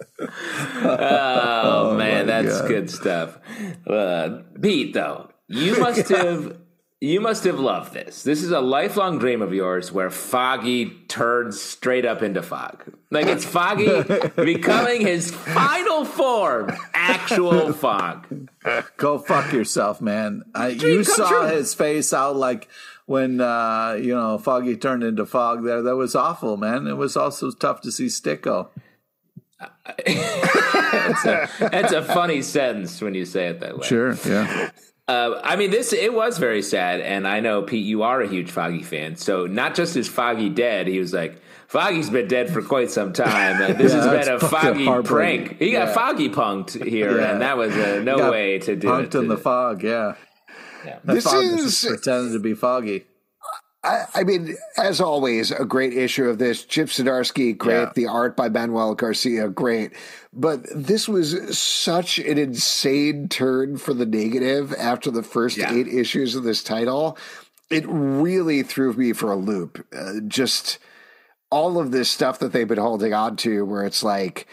[0.82, 2.68] Oh, man, that's God.
[2.68, 3.38] good stuff.
[3.86, 6.56] Uh, Pete, though, you must have
[7.00, 8.22] you must have loved this.
[8.22, 12.84] This is a lifelong dream of yours, where Foggy turns straight up into fog.
[13.10, 14.02] Like it's Foggy
[14.36, 18.48] becoming his final form, actual fog.
[18.98, 20.42] Go fuck yourself, man.
[20.54, 21.46] I, you saw true.
[21.46, 22.68] his face out like
[23.06, 25.64] when uh, you know Foggy turned into fog.
[25.64, 26.86] There, that was awful, man.
[26.86, 28.68] It was also tough to see Sticko.
[30.06, 33.86] That's a funny sentence when you say it that way.
[33.86, 34.70] Sure, yeah.
[35.10, 38.28] Uh, I mean, this it was very sad, and I know Pete, you are a
[38.28, 39.16] huge Foggy fan.
[39.16, 43.12] So not just is Foggy dead, he was like, Foggy's been dead for quite some
[43.12, 45.58] time, and this Yeah, has been a Foggy prank.
[45.58, 47.32] He got Foggy punked here, Yeah.
[47.32, 49.14] and that was uh, no way to do punked it.
[49.16, 49.82] in the fog.
[49.82, 50.14] Yeah,
[50.84, 50.98] Yeah.
[51.04, 53.04] That This fog is- just pretended to be foggy.
[53.82, 56.64] I, I mean, as always, a great issue of this.
[56.64, 57.74] Chip Zdarsky, great.
[57.80, 57.92] Yeah.
[57.94, 59.92] The art by Manuel Garcia, great.
[60.32, 65.72] But this was such an insane turn for the negative after the first Yeah.
[65.72, 67.16] eight issues of this title.
[67.70, 69.86] It really threw me for a loop.
[69.96, 70.78] Uh, just
[71.50, 74.46] all of this stuff that they've been holding on to, where it's like,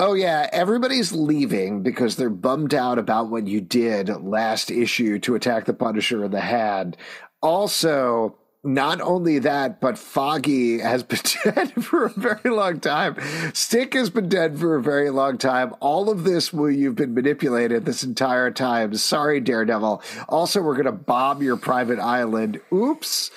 [0.00, 5.36] Oh yeah, everybody's leaving because they're bummed out about what you did last issue to
[5.36, 6.96] attack the Punisher in the Hand.
[7.42, 13.16] Also, not only that, but Foggy has been dead for a very long time.
[13.52, 15.74] Stick has been dead for a very long time.
[15.80, 18.94] All of this will you've been manipulated this entire time.
[18.94, 20.02] Sorry, Daredevil.
[20.28, 22.60] Also, we're gonna bomb your private island.
[22.72, 23.30] Oops.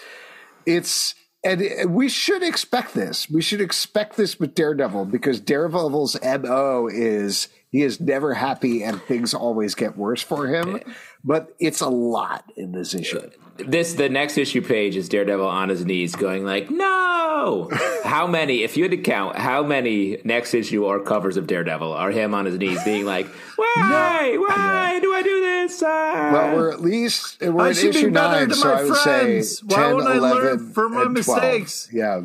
[0.66, 3.30] It's and we should expect this.
[3.30, 8.99] We should expect this with Daredevil because Daredevil's MO is he is never happy and
[9.03, 10.78] things always get worse for him.
[10.78, 10.80] Eh.
[11.24, 13.30] But it's a lot in this issue.
[13.58, 17.70] This the next issue page is Daredevil on his knees going like, "No!"
[18.03, 18.64] how many?
[18.64, 22.34] If you had to count, how many next issue or covers of Daredevil are him
[22.34, 24.36] on his knees being like, "Why?
[24.38, 28.51] Why do I do this?" Ah." Well, we're at least we're I be issue nine,
[28.51, 29.60] so I would friends.
[29.60, 31.12] say Why 10, won't I learn from my 12.
[31.14, 31.88] mistakes?
[31.93, 32.24] Yeah,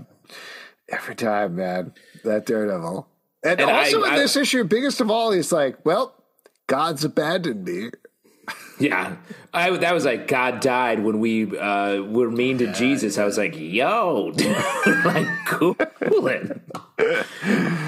[0.89, 3.07] every time, man, that Daredevil.
[3.45, 6.13] And, And also I- in I- this issue, biggest of all, he's like, "Well,
[6.67, 7.91] God's abandoned me."
[8.81, 9.17] Yeah,
[9.53, 13.19] I that was like God died when we uh, were mean to Jesus.
[13.19, 14.33] I was like, yo,
[15.05, 16.61] like cool it.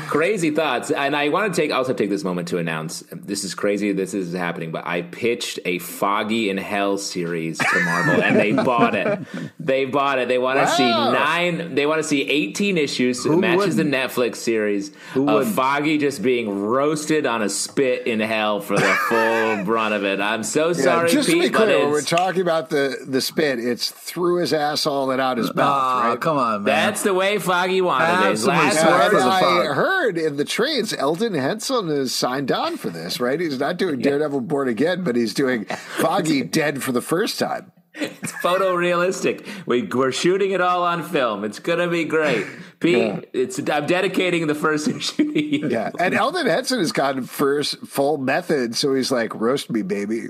[0.09, 0.91] crazy thoughts.
[0.91, 3.93] And I want to take also take this moment to announce this is crazy.
[3.93, 8.53] This is happening, but I pitched a Foggy in Hell series to Marvel, and they
[8.53, 9.21] bought it.
[9.61, 10.29] They bought it.
[10.29, 11.75] They want to see nine.
[11.75, 13.25] They want to see eighteen issues.
[13.25, 15.55] It matches the Netflix series of wouldn't?
[15.55, 20.21] Foggy just being roasted on a spit in hell for the full brunt of it.
[20.21, 23.21] I'm so Yeah, sorry, just Pete, be but clear, when we're talking about the the
[23.21, 26.21] spit, it's through his asshole and out his mouth, Ah, right?
[26.21, 26.65] come on, man.
[26.65, 28.31] That's the way Foggy wanted Have it.
[28.31, 29.15] His some last Yeah, word.
[29.17, 29.77] I fog.
[29.77, 33.39] heard in the trades, Elden Henson is signed on for this, right?
[33.41, 37.73] He's not doing Daredevil Born Again, but he's doing Foggy Dead for the first time.
[37.95, 39.47] It's photorealistic.
[39.67, 41.45] We, we're shooting it all on film.
[41.45, 42.47] It's gonna be great.
[42.81, 45.69] Pete, it's I'm dedicating the first issue to you.
[45.69, 50.29] Yeah, and Elden Henson has gotten first full method, so he's like, "Roast me, baby."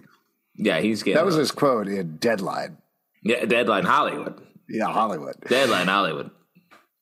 [0.57, 2.79] Yeah, he's getting That was his quote in Deadline.
[3.25, 4.41] yeah, Deadline Hollywood.
[4.69, 5.37] Yeah, Hollywood.
[5.49, 6.31] Deadline Hollywood.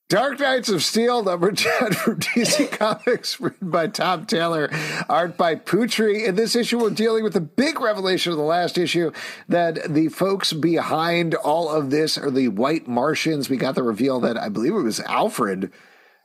[0.09, 4.69] Dark Knights of Steel, number 10 from DC Comics, written by Tom Taylor,
[5.09, 6.27] art by Putri.
[6.27, 9.13] In this issue, we're dealing with the big revelation of the last issue
[9.49, 13.49] that the folks behind all of this are the White Martians.
[13.49, 15.71] We got the reveal that I believe it was Alfred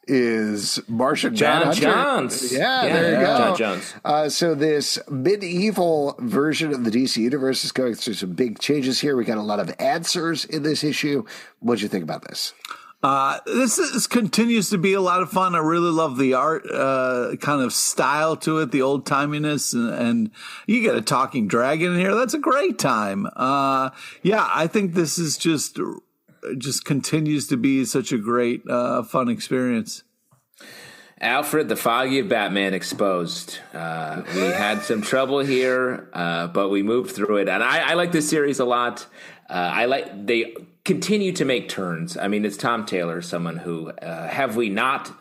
[0.07, 1.81] is Martian John Manhunter.
[1.81, 2.53] Jones.
[2.53, 3.37] Yeah, Yeah, there you go.
[3.37, 3.93] John Jones.
[4.03, 8.99] Uh, so this medieval version of the DC universe is going through some big changes
[8.99, 9.15] here.
[9.15, 11.25] We got a lot of answers in this issue.
[11.59, 12.53] What'd you think about this?
[13.05, 15.53] Uh, this is, continues to be a lot of fun.
[15.53, 19.93] I really love the art, uh, kind of style to it, the old timiness, and,
[19.93, 20.31] and,
[20.65, 22.15] you get a talking dragon in here.
[22.15, 23.27] That's a great time.
[23.35, 23.91] Uh,
[24.23, 25.77] yeah, I think this is just,
[26.57, 30.03] just continues to be such a great, uh, fun experience.
[31.21, 33.59] Alfred, the foggy of Batman exposed.
[33.73, 37.47] Uh, we had some trouble here, uh, but we moved through it.
[37.47, 39.07] And I, I like this series a lot.
[39.49, 42.17] Uh, I like they continue to make turns.
[42.17, 45.11] I mean, it's Tom Taylor, someone who uh, have we not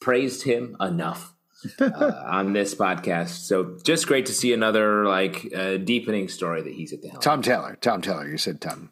[0.00, 1.34] praised him enough
[1.80, 3.46] uh, on this podcast?
[3.46, 7.22] So just great to see another like uh, deepening story that he's at the helm.
[7.22, 8.28] Tom Taylor, Tom Taylor.
[8.28, 8.90] You said Tom.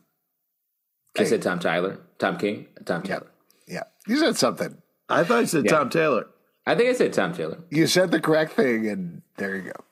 [1.16, 1.26] King.
[1.26, 3.26] I said Tom Tyler, Tom King, Tom Taylor.
[3.66, 4.76] Yeah, you said something.
[5.08, 5.72] I thought you said yeah.
[5.72, 6.28] Tom Taylor.
[6.66, 7.58] I think I said Tom Taylor.
[7.70, 9.84] You said the correct thing, and there you go.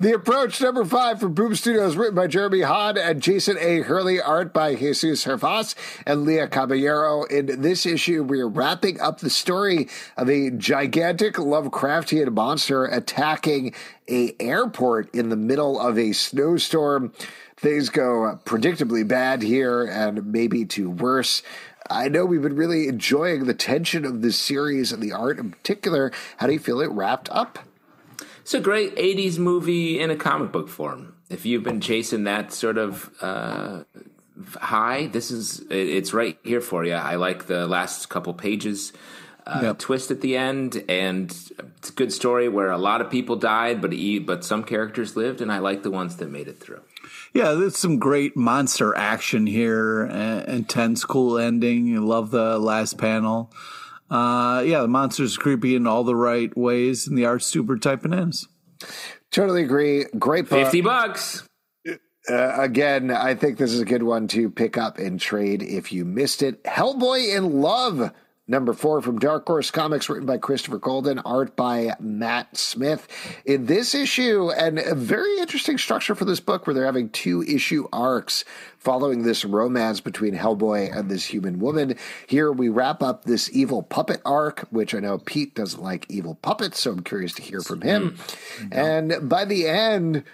[0.00, 3.82] The approach number five from Boom Studios, written by Jeremy Haun and Jason A.
[3.82, 7.22] Hurley, art by Jesus Hervas and Leah Caballero.
[7.24, 13.74] In this issue, we are wrapping up the story of a gigantic Lovecraftian monster attacking
[14.08, 17.12] a airport in the middle of a snowstorm.
[17.56, 21.44] Things go predictably bad here and maybe to worse.
[21.90, 25.50] I know we've been really enjoying the tension of this series and the art in
[25.50, 26.12] particular.
[26.38, 27.58] How do you feel it wrapped up?
[28.40, 31.14] It's a great 80s movie in a comic book form.
[31.30, 33.84] If you've been chasing that sort of uh,
[34.56, 36.94] high, this is it's right here for you.
[36.94, 38.92] I like the last couple pages.
[39.44, 39.78] Uh, yep.
[39.78, 41.30] twist at the end, and
[41.76, 43.92] it's a good story where a lot of people died, but
[44.24, 46.80] but some characters lived, and I like the ones that made it through.
[47.34, 50.04] Yeah, there's some great monster action here.
[50.46, 51.96] Intense, cool ending.
[51.96, 53.50] I love the last panel.
[54.10, 58.04] Uh, yeah, the monster's creepy in all the right ways, and the art's super type
[58.04, 58.46] and ends.
[59.30, 60.04] Totally agree.
[60.18, 60.62] Great book.
[60.62, 61.48] Fifty bucks.
[62.28, 65.90] Uh, again, I think this is a good one to pick up and trade if
[65.90, 66.62] you missed it.
[66.64, 68.12] Hellboy in Love
[68.52, 73.08] Number four from Dark Horse Comics, written by Christopher Golden, art by Matt Smith.
[73.46, 77.42] In this issue, and a very interesting structure for this book where they're having two
[77.44, 78.44] issue arcs
[78.76, 81.96] following this romance between Hellboy and this human woman.
[82.26, 86.34] Here we wrap up this evil puppet arc, which I know Pete doesn't like evil
[86.34, 88.18] puppets, so I'm curious to hear from him.
[88.58, 88.68] Mm-hmm.
[88.70, 90.24] And by the end,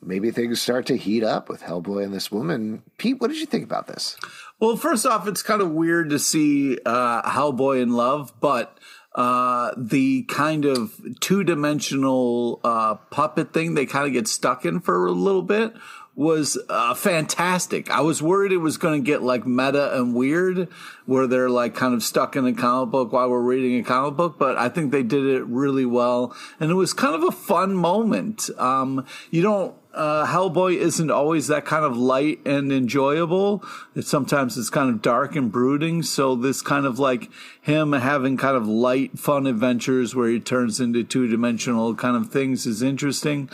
[0.00, 2.84] maybe things start to heat up with Hellboy and this woman.
[2.96, 4.16] Pete, what did you think about this?
[4.64, 8.78] Well, first off, it's kind of weird to see uh, Hellboy in love, but
[9.14, 14.80] uh, the kind of two dimensional uh, puppet thing they kind of get stuck in
[14.80, 15.74] for a little bit
[16.16, 17.90] was uh, fantastic.
[17.90, 20.68] I was worried it was going to get like meta and weird,
[21.04, 24.16] where they're like kind of stuck in a comic book while we're reading a comic
[24.16, 24.38] book.
[24.38, 27.74] But I think they did it really well, and it was kind of a fun
[27.74, 28.48] moment.
[28.56, 29.74] Um, you don't.
[29.94, 33.64] Uh, Hellboy isn't always that kind of light and enjoyable.
[33.94, 36.02] It, sometimes it's kind of dark and brooding.
[36.02, 37.30] So this kind of like
[37.60, 42.30] him having kind of light, fun adventures where he turns into two dimensional kind of
[42.30, 43.48] things is interesting.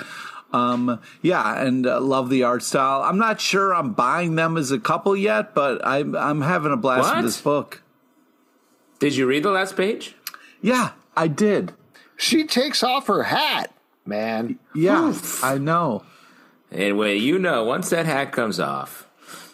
[0.52, 3.02] Um, yeah, and uh, love the art style.
[3.02, 6.76] I'm not sure I'm buying them as a couple yet, but I'm I'm having a
[6.76, 7.16] blast what?
[7.16, 7.82] with this book.
[8.98, 10.16] Did you read the last page?
[10.60, 11.72] Yeah, I did.
[12.16, 13.72] She takes off her hat,
[14.04, 14.58] man.
[14.74, 15.42] Yeah, Oof.
[15.44, 16.02] I know.
[16.72, 19.06] Anyway, you know, once that hat comes off,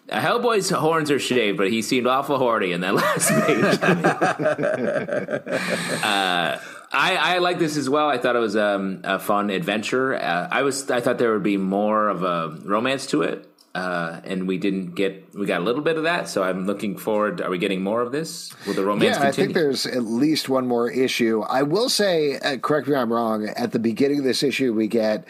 [0.09, 3.65] Hellboy's horns are shaved, but he seemed awful horny in that last page.
[6.05, 6.59] uh,
[6.93, 8.09] I, I like this as well.
[8.09, 10.15] I thought it was um, a fun adventure.
[10.15, 14.21] Uh, I was I thought there would be more of a romance to it, uh,
[14.25, 15.35] and we didn't get.
[15.35, 17.41] We got a little bit of that, so I'm looking forward.
[17.41, 18.55] Are we getting more of this?
[18.67, 19.17] Will the romance?
[19.17, 19.29] Yeah, continue?
[19.29, 21.43] I think there's at least one more issue.
[21.43, 23.49] I will say, uh, correct me if I'm wrong.
[23.49, 25.27] At the beginning of this issue, we get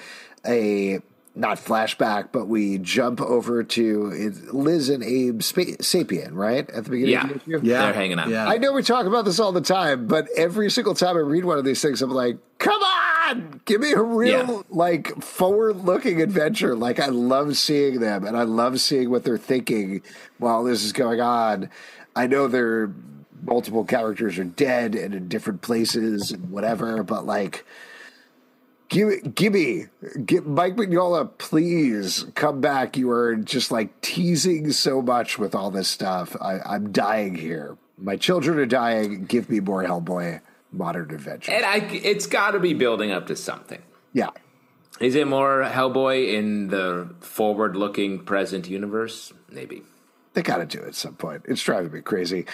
[0.47, 1.01] a
[1.37, 6.69] not flashback, but we jump over to Liz and Abe Sp- Sapien, right?
[6.71, 7.23] At the beginning yeah.
[7.25, 7.61] of the issue?
[7.63, 7.83] Yeah.
[7.83, 8.29] They're hanging out.
[8.29, 8.49] Yeah.
[8.49, 11.45] I know we talk about this all the time, but every single time I read
[11.45, 14.63] one of these things, I'm like, come on, give me a real, yeah.
[14.71, 16.75] like, forward looking adventure.
[16.75, 20.03] Like, I love seeing them and I love seeing what they're thinking
[20.39, 21.69] while this is going on.
[22.15, 22.91] I know their
[23.43, 27.67] multiple characters are dead and in different places and whatever, but like,
[28.89, 29.87] Give, give me,
[30.25, 32.97] give, Mike Mignola, please come back.
[32.97, 36.37] You are just like teasing so much with all this stuff.
[36.41, 37.77] I, I'm dying here.
[37.99, 39.25] My children are dying.
[39.25, 41.51] Give me more Hellboy modern adventure.
[41.51, 43.83] And I, it's got to be building up to something.
[44.13, 44.31] Yeah.
[45.01, 49.33] Is it more Hellboy in the forward-looking present universe?
[49.51, 49.83] Maybe.
[50.37, 51.47] They got to do it at some point.
[51.49, 52.45] It's driving me crazy.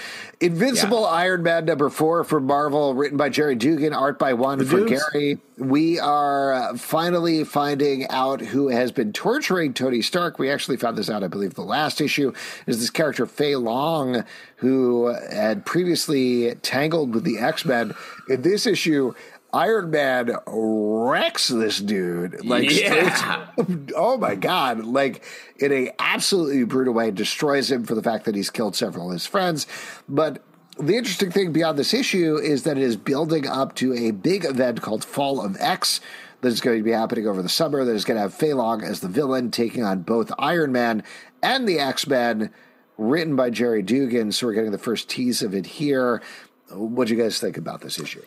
[0.40, 1.08] Invincible yeah.
[1.08, 4.76] Iron Man number four for Marvel, written by Gerry Duggan, art by Juan the for
[4.76, 5.02] dudes.
[5.12, 5.38] Gary.
[5.58, 10.38] We are uh, finally finding out who has been torturing Tony Stark.
[10.38, 12.32] We actually found this out, I believe, the last issue
[12.68, 14.24] is this character Feilong,
[14.56, 17.94] who had previously tangled with the X Men.
[18.28, 19.12] In this issue,
[19.52, 22.44] Iron Man wrecks this dude.
[22.44, 23.48] Like, yeah.
[23.96, 24.84] oh my God.
[24.84, 25.24] Like,
[25.58, 29.12] in a absolutely brutal way, destroys him for the fact that he's killed several of
[29.12, 29.66] his friends.
[30.08, 30.42] But
[30.78, 34.44] the interesting thing beyond this issue is that it is building up to a big
[34.44, 36.00] event called Fall of X
[36.40, 38.82] that is going to be happening over the summer that is going to have Feilong
[38.82, 41.02] as the villain taking on both Iron Man
[41.42, 42.50] and the X Men,
[42.96, 44.32] written by Gerry Duggan.
[44.32, 46.22] So we're getting the first tease of it here.
[46.70, 48.22] What do you guys think about this issue?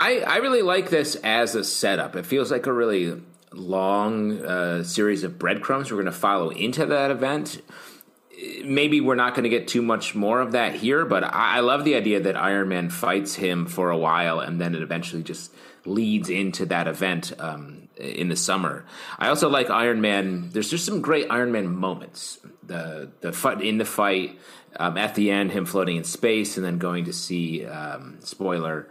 [0.00, 2.16] I, I really like this as a setup.
[2.16, 3.20] It feels like a really
[3.52, 7.60] long uh, series of breadcrumbs we're going to follow into that event.
[8.64, 11.60] Maybe we're not going to get too much more of that here, but I, I
[11.60, 15.22] love the idea that Iron Man fights him for a while and then it eventually
[15.22, 15.52] just
[15.84, 18.86] leads into that event um, in the summer.
[19.18, 20.48] I also like Iron Man.
[20.50, 22.38] There's just some great Iron Man moments.
[22.62, 24.38] The the fight in the fight
[24.76, 28.88] um, at the end, him floating in space, and then going to see um, spoiler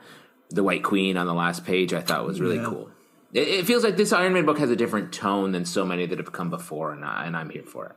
[0.49, 2.65] the White Queen on the last page, I thought was really yeah.
[2.65, 2.89] cool.
[3.31, 6.07] It, it, feels like this Iron Man book has a different tone than so many
[6.07, 7.95] that have come before, and, I, and I'm here for it.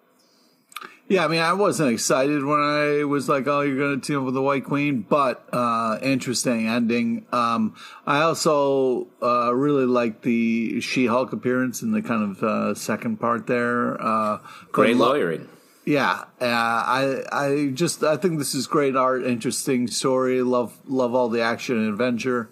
[1.08, 4.20] Yeah, I mean, I wasn't excited when I was like, "Oh, you're going to team
[4.20, 7.26] up with the White Queen," but uh, interesting ending.
[7.32, 7.74] Um,
[8.06, 13.46] I also uh, really like the She-Hulk appearance in the kind of uh, second part
[13.46, 14.00] there.
[14.00, 14.38] Uh,
[14.70, 15.48] Great lawyering.
[15.84, 20.40] Yeah, uh, I I just I think this is great art, interesting story.
[20.42, 22.50] Love love all the action and adventure.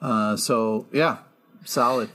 [0.00, 1.18] Uh, so yeah,
[1.64, 2.08] solid.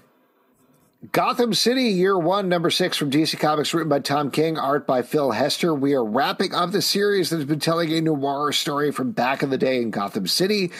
[1.11, 5.03] Gotham City, year one, number six from DC Comics, written by Tom King, art by
[5.03, 5.71] Phil Hester.
[5.73, 9.43] We are wrapping up the series that has been telling a noir story from back
[9.43, 10.71] in the day in Gotham City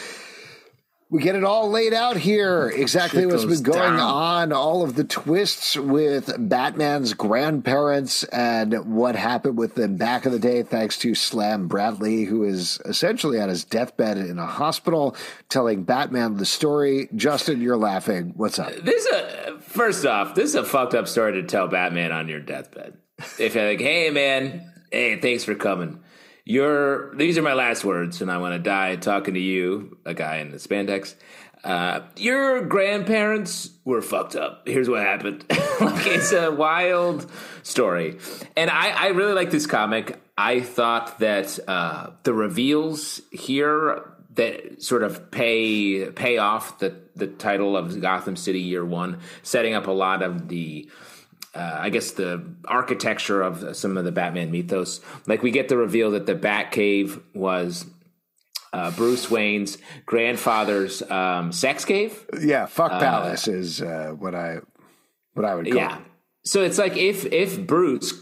[1.08, 2.68] we get it all laid out here.
[2.68, 4.00] Exactly Shit what's been going down.
[4.00, 10.32] on, all of the twists with Batman's grandparents and what happened with them back in
[10.32, 15.14] the day, thanks to Slam Bradley, who is essentially on his deathbed in a hospital
[15.48, 17.08] telling Batman the story.
[17.14, 18.32] Justin, you're laughing.
[18.34, 18.74] What's up?
[18.74, 22.26] This is a, first off, this is a fucked up story to tell Batman on
[22.26, 22.94] your deathbed.
[23.38, 26.02] If you're like, hey man, hey, thanks for coming
[26.46, 30.14] your these are my last words, and I want to die talking to you, a
[30.14, 31.14] guy in the spandex.
[31.64, 34.62] Uh, your grandparents were fucked up.
[34.68, 35.44] Here's what happened.
[35.80, 37.28] like it's a wild
[37.64, 38.18] story,
[38.56, 40.22] and I, I really like this comic.
[40.38, 47.26] I thought that uh, the reveals here that sort of pay pay off the the
[47.26, 50.88] title of Gotham City Year One, setting up a lot of the
[51.56, 55.00] uh, I guess the architecture of some of the Batman mythos.
[55.26, 57.86] Like we get the reveal that the Batcave was
[58.72, 62.26] uh, Bruce Wayne's grandfather's um, sex cave.
[62.38, 64.58] Yeah, fuck uh, palace is uh, what I
[65.32, 65.76] what I would call.
[65.76, 66.04] Yeah, it.
[66.44, 68.12] so it's like if if Bruce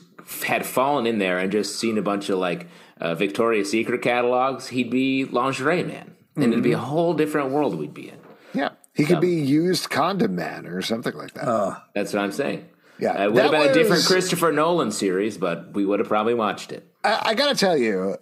[0.46, 2.68] had fallen in there and just seen a bunch of like
[3.00, 6.52] uh, Victoria's Secret catalogs, he'd be lingerie man, and mm-hmm.
[6.52, 6.84] it'd be a mm-hmm.
[6.84, 8.18] whole different world we'd be in.
[8.52, 9.08] Yeah, he so.
[9.08, 11.48] could be used condom man or something like that.
[11.48, 12.68] Uh, That's what I'm saying.
[13.04, 15.98] Yeah, uh, it would have been was, a different Christopher Nolan series, but we would
[15.98, 16.90] have probably watched it.
[17.04, 18.16] I, I got to tell you,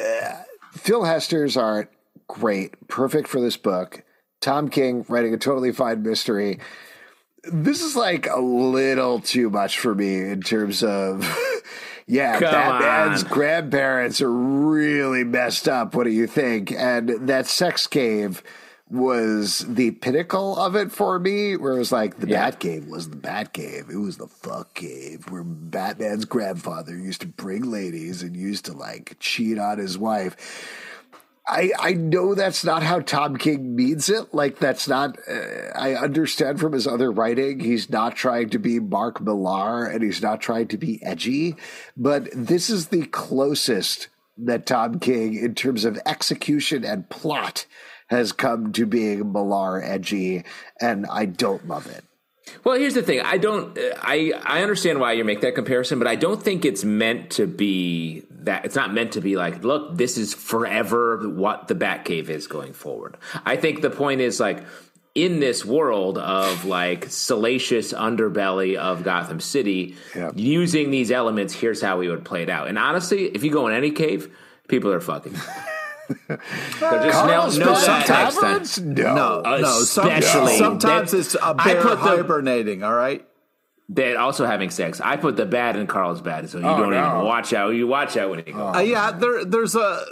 [0.00, 0.32] uh,
[0.72, 1.92] Phil Hester's art
[2.28, 4.04] great, perfect for this book.
[4.40, 6.60] Tom King writing a totally fine mystery.
[7.44, 11.26] This is like a little too much for me in terms of.
[12.06, 13.30] Yeah, Come Batman's on.
[13.30, 15.94] grandparents are really messed up.
[15.94, 16.72] What do you think?
[16.72, 18.42] And that sex cave
[18.90, 22.50] was the pinnacle of it for me, where it was like the yeah.
[22.50, 23.86] Bat Cave was the Bat Cave.
[23.90, 28.72] It was the fuck cave where Batman's grandfather used to bring ladies and used to
[28.72, 30.36] like cheat on his wife.
[31.46, 34.32] I, I know that's not how Tom King means it.
[34.34, 35.18] Like that's not.
[35.28, 40.02] Uh, I understand from his other writing, he's not trying to be Mark Millar and
[40.02, 41.56] he's not trying to be edgy.
[41.96, 47.66] But this is the closest that Tom King, in terms of execution and plot,
[48.10, 50.44] has come to being Millar edgy,
[50.80, 52.04] and I don't love it.
[52.64, 53.20] Well, here's the thing.
[53.20, 53.78] I don't.
[54.02, 57.46] I I understand why you make that comparison, but I don't think it's meant to
[57.46, 58.64] be that.
[58.64, 62.72] It's not meant to be like, look, this is forever what the Batcave is going
[62.72, 63.16] forward.
[63.46, 64.64] I think the point is like
[65.14, 70.32] in this world of like salacious underbelly of Gotham City, yep.
[70.34, 71.54] using these elements.
[71.54, 72.68] Here's how we would play it out.
[72.68, 74.34] And honestly, if you go in any cave,
[74.68, 75.36] people are fucking.
[76.10, 79.80] know, know that No, no, no.
[79.80, 82.82] Especially, sometimes it's a bear hibernating.
[82.82, 83.26] All right.
[83.88, 85.00] They're also having sex.
[85.00, 87.14] I put the bad in Carl's bad, so you Oh, don't no.
[87.16, 87.70] even watch out.
[87.70, 88.76] You watch out when it goes.
[88.76, 90.04] Uh, yeah, there, there's a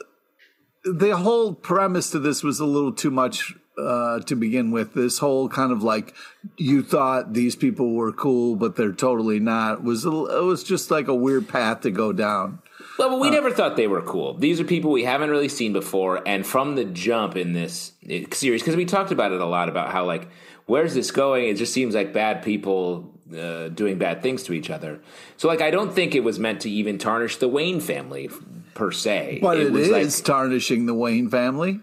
[0.84, 4.94] the whole premise to this was a little too much uh, to begin with.
[4.94, 6.12] This whole kind of like
[6.56, 9.84] you thought these people were cool, but they're totally not.
[9.84, 12.60] Was a, it was just like a weird path to go down.
[12.98, 14.34] Well, but we never thought they were cool.
[14.34, 18.24] These are people we haven't really seen before, and from the jump in this eh,
[18.32, 20.28] series, because we talked about it a lot about how like
[20.66, 21.48] where's this going?
[21.48, 25.00] It just seems like bad people uh, doing bad things to each other.
[25.36, 28.30] So like I don't think it was meant to even tarnish the Wayne family
[28.74, 29.40] per se.
[29.42, 31.80] But it was is like tarnishing the Wayne family.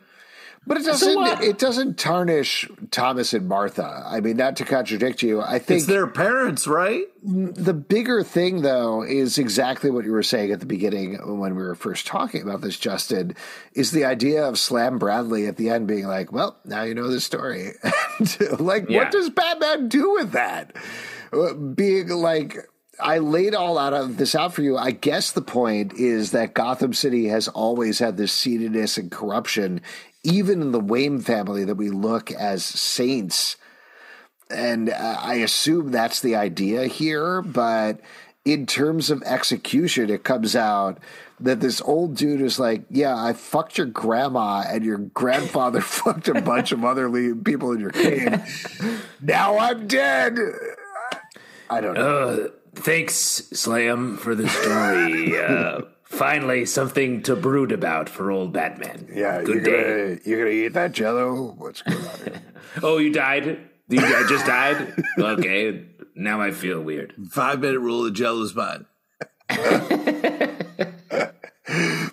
[0.67, 1.15] But it doesn't.
[1.15, 1.43] what?
[1.43, 4.03] it doesn't tarnish Thomas and Martha.
[4.05, 7.03] I mean, not to contradict you, I think It's their parents, right?
[7.23, 11.61] the bigger thing, though, is exactly what you were saying at the beginning when we
[11.63, 12.77] were first talking about this.
[12.79, 13.35] Justin
[13.73, 17.09] is the idea of Slam Bradley at the end being like, "Well, now you know
[17.09, 17.73] the story."
[18.59, 18.99] Like, Yeah.
[18.99, 20.75] what does Batman do with that?
[21.33, 22.57] Uh, Being like.
[22.97, 24.77] I laid all out of this out for you.
[24.77, 29.81] I guess the point is that Gotham City has always had this seediness and corruption,
[30.25, 33.55] even in the Wayne family, that we look as saints
[34.49, 37.41] and uh, I assume that's the idea here.
[37.41, 37.99] But
[38.43, 40.99] in terms of execution, it comes out
[41.39, 46.27] that this old dude is like, "Yeah, I fucked your grandma, and your grandfather fucked
[46.27, 48.43] a bunch of other people in your cane.
[49.21, 50.37] now I'm dead."
[51.67, 52.01] I don't know.
[52.01, 55.39] Uh, thanks, Slam, for the story.
[55.43, 55.81] uh,
[56.15, 59.07] finally, something to brood about for old Batman.
[59.13, 59.71] yeah, good you're day.
[60.15, 61.53] gonna you're gonna eat that Jello.
[61.57, 62.41] What's going on here?
[62.83, 63.59] Oh, you died?
[63.87, 65.01] You I just died?
[65.17, 65.85] Okay,
[66.15, 67.13] now I feel weird.
[67.31, 68.85] Five minute rule of Jello's mine.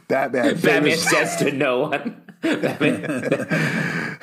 [0.09, 0.61] Batman.
[0.61, 2.22] Batman says to no one.
[2.42, 4.18] Batman,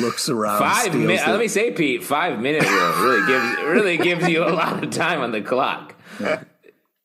[0.00, 0.58] Looks around.
[0.58, 1.26] five minutes.
[1.26, 4.90] Let me say, Pete, five minute rule really gives really gives you a lot of
[4.90, 5.94] time on the clock.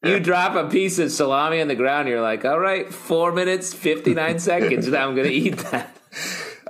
[0.04, 3.74] You drop a piece of salami on the ground, you're like, all right, four minutes,
[3.74, 5.95] 59 seconds, now I'm going to eat that.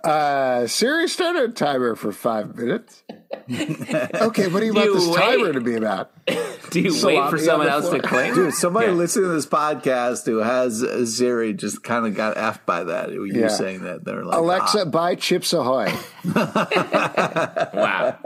[0.03, 3.03] Uh, Siri started a timer for five minutes.
[3.51, 5.15] okay, what do you want You this wait.
[5.19, 6.11] timer to be about?
[6.71, 8.01] Do you Salami wait for someone else to floor.
[8.01, 8.33] claim?
[8.33, 8.93] Dude, somebody Yeah.
[8.93, 13.11] listening to this podcast who has a Siri just kind of got effed by that.
[13.11, 13.49] You Yeah.
[13.49, 15.93] saying that they're like, Alexa, buy Chips Ahoy.
[16.33, 16.57] Wow.
[17.73, 18.17] "Ah,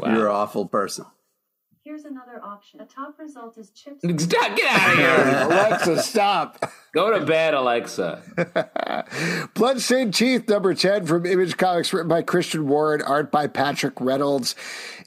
[0.00, 1.06] you're an awful person.
[1.84, 2.80] Here's another option.
[2.80, 4.02] A top result is chips.
[4.02, 5.46] Stop, get out of here.
[5.46, 6.72] Alexa, stop.
[6.94, 8.20] Go to bed, Alexa.
[9.54, 14.54] Bloodstained Teeth, number 10 from Image Comics, written by Christian Ward, art by Patrick Reynolds.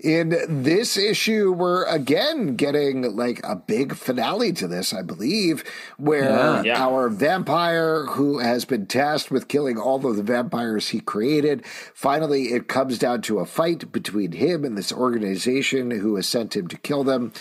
[0.03, 5.63] In this issue, we're again getting like a big finale to this, I believe,
[5.97, 6.63] where Yeah.
[6.63, 6.83] Yeah.
[6.88, 11.63] our vampire, who has been tasked with killing all of the vampires he created,
[11.93, 16.55] finally it comes down to a fight between him and this organization who has sent
[16.55, 17.31] him to kill them.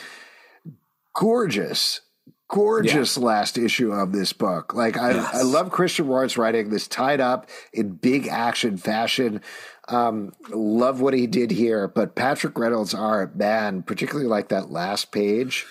[1.14, 2.00] Gorgeous
[2.54, 4.74] gorgeous last issue of this book.
[4.74, 9.40] Like I, I love Christian Ward's writing this tied up in big action fashion.
[9.88, 15.10] Um, love what he did here, but Patrick Reynolds art, man, particularly like that last
[15.10, 15.66] page.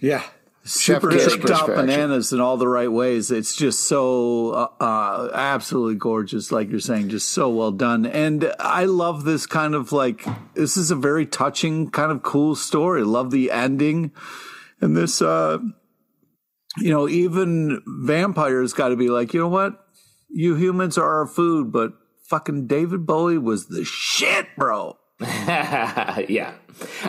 [0.00, 0.24] Yeah.
[0.64, 3.30] Super Kiss out bananas in all the right ways.
[3.30, 8.04] It's just so uh, uh, absolutely gorgeous, like you're saying, just so well done.
[8.04, 12.56] And I love this kind of like this is a very touching, kind of cool
[12.56, 13.02] story.
[13.04, 14.10] Love the ending,
[14.80, 15.58] and this, uh,
[16.80, 19.86] you know, even vampires got to be like, you know what,
[20.28, 21.92] you humans are our food, but
[22.24, 24.96] fucking David Bowie was the shit, bro.
[25.20, 26.54] yeah.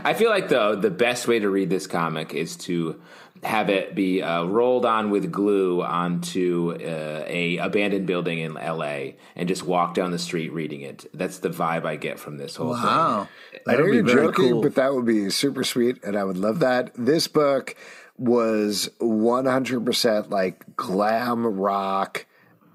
[0.03, 2.99] I feel like though the best way to read this comic is to
[3.43, 9.15] have it be uh, rolled on with glue onto uh, a abandoned building in L.A.
[9.35, 11.05] and just walk down the street reading it.
[11.13, 13.27] That's the vibe I get from this whole Wow,
[13.67, 14.61] I know you're joking, cool.
[14.61, 16.91] but that would be super sweet, and I would love that.
[16.95, 17.75] This book
[18.19, 22.25] was 100% like glam rock.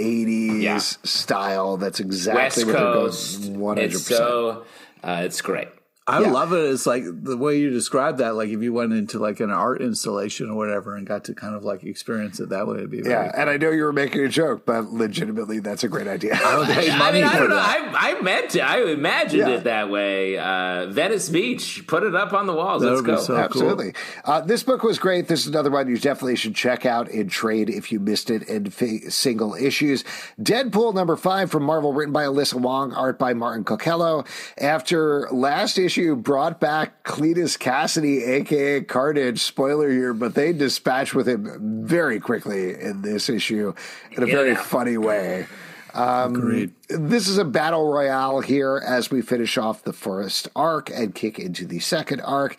[0.01, 0.79] 80s Yeah.
[0.79, 1.77] style.
[1.77, 3.43] That's exactly West what Coast.
[3.43, 3.61] they're going.
[3.77, 3.79] 100%.
[3.85, 4.65] It's so.
[5.05, 5.69] Uh, it's great.
[6.07, 6.33] I Yeah.
[6.33, 6.59] love it.
[6.71, 8.35] It's like the way you describe that.
[8.35, 11.55] Like if you went into like an art installation or whatever and got to kind
[11.55, 13.93] of like experience it that way, it'd be very Yeah, and I know you were
[13.93, 16.39] making a joke, but legitimately, that's a great idea.
[16.45, 17.57] I would pay I money mean, I don't know.
[17.57, 18.61] I, I meant it.
[18.61, 19.55] I imagined Yeah.
[19.57, 20.37] it that way.
[20.37, 21.87] Uh, Venice Beach.
[21.87, 22.83] Put it up on the walls.
[22.83, 23.21] That Let's would be go.
[23.23, 23.95] so- Absolutely.
[24.27, 25.29] Uh, this book was great.
[25.29, 28.43] This is another one you definitely should check out in trade if you missed it
[28.43, 30.05] in fi- single issues.
[30.39, 34.25] Deadpool number five from Marvel, written by Alyssa Wong, art by Martin Coccolo.
[34.59, 41.29] After last issue brought back Cletus Kasady, aka Carnage, spoiler here, but they dispatched with
[41.29, 43.75] him very quickly in this issue
[44.13, 44.63] in a very Yeah.
[44.63, 45.47] funny way.
[45.95, 46.73] Um, Agreed.
[46.89, 51.39] This is a battle royale here as we finish off the first arc and kick
[51.39, 52.57] into the second arc.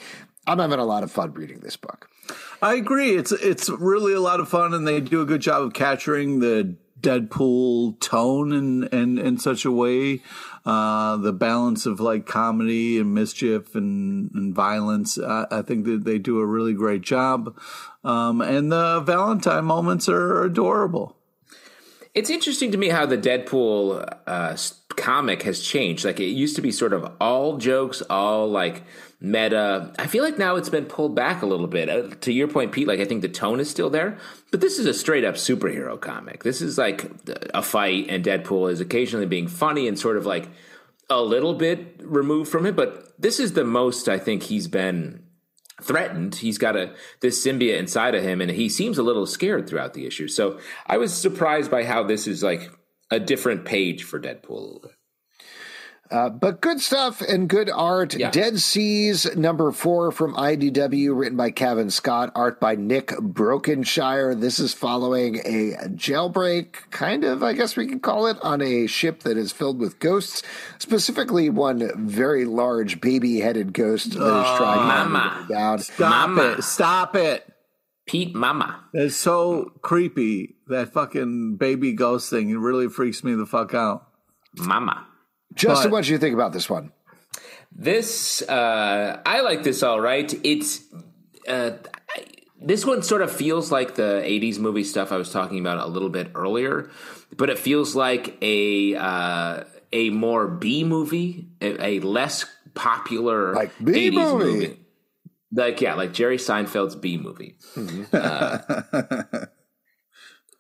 [0.48, 2.08] I'm having a lot of fun reading this book.
[2.62, 3.12] I agree.
[3.16, 6.40] It's it's really a lot of fun, and they do a good job of capturing
[6.40, 10.22] the Deadpool tone and in, in such a way.
[10.66, 15.20] Uh, the balance of like comedy and mischief and, and violence.
[15.20, 17.56] I, I think that they do a really great job.
[18.04, 21.16] Um, and the Valentine moments are adorable.
[22.16, 24.56] It's interesting to me how the Deadpool uh,
[24.98, 26.06] comic has changed.
[26.06, 28.84] Like it used to be sort of all jokes, all like
[29.20, 29.94] meta.
[29.98, 31.90] I feel like now it's been pulled back a little bit.
[31.90, 34.18] Uh, to your point, Pete, like I think the tone is still there,
[34.52, 36.44] but this is a straight up superhero comic.
[36.44, 37.10] This is like
[37.54, 40.48] a fight, and Deadpool is occasionally being funny and sort of like
[41.10, 42.76] a little bit removed from it.
[42.76, 45.24] But this is the most I think he's been
[45.82, 46.36] threatened.
[46.36, 49.94] He's got a this symbiote inside of him, and he seems a little scared throughout
[49.94, 50.28] the issue.
[50.28, 52.70] So I was surprised by how this is like
[53.12, 54.50] a different page for Deadpool.
[54.50, 54.92] A little bit.
[56.12, 58.14] Uh, but good stuff and good art.
[58.16, 58.30] Yeah.
[58.30, 64.36] Dead Seas, number four from IDW, written by Cavan Scott, art by Nick Brokenshire.
[64.36, 68.86] This is following a jailbreak, kind of, I guess we could call it, on a
[68.86, 70.44] ship that is filled with ghosts,
[70.78, 75.48] specifically one very large baby headed ghost that is trying to Mama.
[75.50, 75.80] down.
[75.80, 76.44] Stop Mama.
[76.52, 76.62] it!
[76.64, 77.52] Stop it!
[78.06, 78.84] Pete Mama.
[78.94, 80.56] It's so creepy.
[80.68, 82.50] That fucking baby ghost thing.
[82.50, 84.08] It really freaks me the fuck out.
[84.58, 85.06] Mama.
[85.54, 86.92] Justin, what do you think about this one?
[87.72, 90.34] This uh, I like this all right.
[90.44, 90.82] It's
[91.48, 91.72] uh,
[92.16, 92.26] I,
[92.62, 95.88] this one sort of feels like the '80s movie stuff I was talking about a
[95.88, 96.90] little bit earlier,
[97.36, 102.46] but it feels like a uh, a more B movie, a, a less
[102.76, 104.80] popular Like B 80s movie.
[105.56, 107.58] Like yeah, like Jerry Seinfeld's B movie.
[108.14, 108.60] Uh,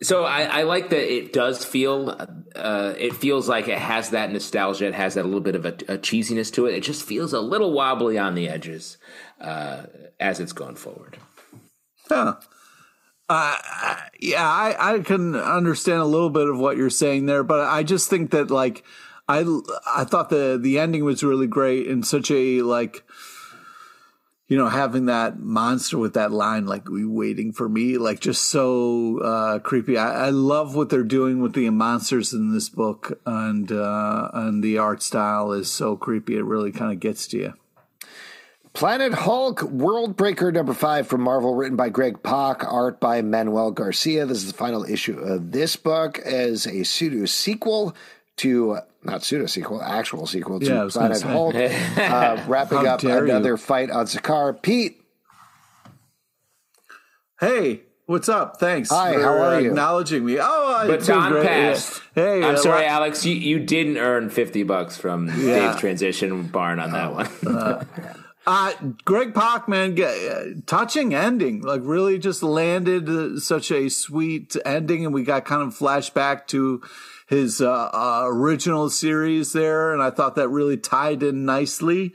[0.02, 2.10] so I, I like that it does feel
[2.56, 5.70] uh, it feels like it has that nostalgia it has that little bit of a,
[5.70, 8.98] a cheesiness to it it just feels a little wobbly on the edges
[9.40, 9.84] uh,
[10.20, 11.18] as it's going forward
[12.08, 12.36] Huh.
[13.28, 13.58] Uh,
[14.20, 17.82] yeah, I, I can understand a little bit of what you're saying there, but I
[17.82, 18.84] just think that like
[19.28, 19.40] I
[19.88, 23.04] I thought the the ending was really great and such a like
[24.48, 27.98] you know having that monster with that line like we waiting for me?
[27.98, 29.98] Like just so uh creepy.
[29.98, 34.64] I, I love what they're doing with the monsters in this book and uh and
[34.64, 36.38] the art style is so creepy.
[36.38, 37.54] It really kind of gets to you.
[38.76, 43.72] Planet Hulk World Breaker number five from Marvel, written by Greg Pak, art by Manuel
[43.72, 44.26] Garcia.
[44.26, 47.96] This is the final issue of this book as a pseudo sequel
[48.38, 51.22] to, not pseudo sequel, actual sequel to Yeah, I Planet.
[51.22, 51.56] Hulk,
[51.98, 53.32] uh, wrapping up dare you.
[53.32, 54.62] another fight on Sakaar.
[54.62, 55.02] Pete,
[57.40, 58.60] Hey, what's up?
[58.60, 58.90] Thanks.
[58.90, 59.70] Hi, for, how are uh, you?
[59.70, 60.38] Acknowledging me.
[60.40, 61.48] Oh, I but doing Don great.
[61.48, 65.78] passed Hey, i'm uh, sorry la- alex you, you didn't earn 50 bucks from dave's
[65.80, 67.88] transition barn on that one
[68.48, 68.74] Uh,
[69.06, 71.62] Greg Pak, man, get, uh, touching ending.
[71.62, 76.46] Like, really just landed uh, such a sweet ending, and we got kind of flashback
[76.50, 76.84] to
[77.28, 82.14] his uh, uh, original series there, and I thought that really tied in nicely.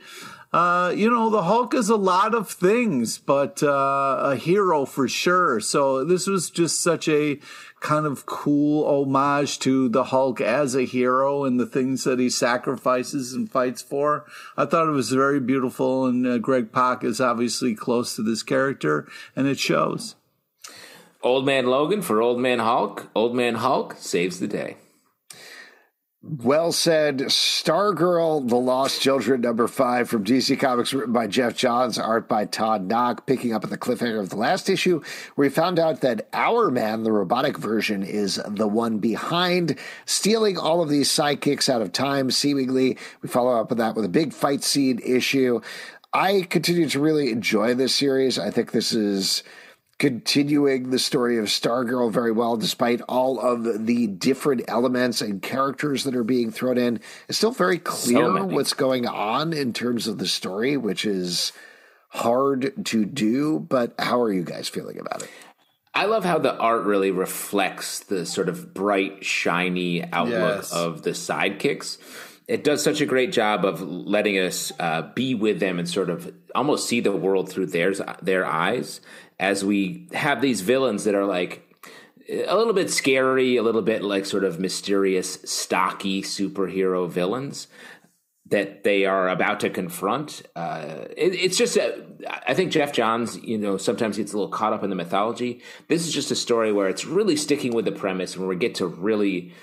[0.53, 5.07] Uh, you know, the Hulk is a lot of things, but uh, a hero for
[5.07, 5.61] sure.
[5.61, 7.39] So this was just such a
[7.79, 12.29] kind of cool homage to the Hulk as a hero and the things that he
[12.29, 14.25] sacrifices and fights for.
[14.57, 18.43] I thought it was very beautiful, and uh, Greg Pak is obviously close to this
[18.43, 20.15] character, and it shows.
[21.23, 24.75] old man logan for old man hulk old man hulk saves the day
[26.23, 27.17] well said.
[27.19, 32.45] Stargirl, The Lost Children, number five from DC Comics, written by Geoff Johns, art by
[32.45, 35.01] Todd Nauck, picking up at the cliffhanger of the last issue,
[35.35, 40.81] where we found out that Hourman, the robotic version, is the one behind stealing all
[40.81, 42.97] of these sidekicks out of time, seemingly.
[43.21, 45.61] We follow up with that with a big fight scene issue.
[46.13, 48.37] I continue to really enjoy this series.
[48.37, 49.43] I think this is
[50.01, 56.05] continuing the story of Stargirl very well, despite all of the different elements and characters
[56.05, 56.99] that are being thrown in.
[57.29, 58.51] It's still very clear many.
[58.51, 61.53] what's going on in terms of the story, which is
[62.09, 63.59] hard to do.
[63.59, 65.29] But how are you guys feeling about it?
[65.93, 70.73] I love how the art really reflects the sort of bright, shiny outlook Yes.
[70.73, 71.99] of the sidekicks.
[72.51, 76.09] It does such a great job of letting us uh, be with them and sort
[76.09, 78.99] of almost see the world through theirs, their eyes
[79.39, 81.65] as we have these villains that are like
[82.29, 87.67] a little bit scary, a little bit like sort of mysterious, stocky superhero villains
[88.47, 90.41] that they are about to confront.
[90.53, 92.05] Uh, it, it's just, a,
[92.45, 95.61] I think Geoff Johns, you know, sometimes gets a little caught up in the mythology.
[95.87, 98.75] This is just a story where it's really sticking with the premise, and we get
[98.75, 99.53] to really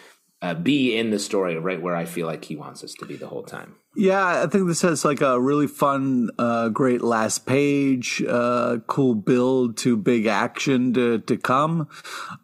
[0.41, 3.17] uh, be in the story right where I feel like he wants us to be
[3.17, 3.77] the whole time.
[3.97, 9.17] Yeah, I think this has like a really fun, uh, great last page, uh, cool
[9.17, 11.89] build to big action to, to come.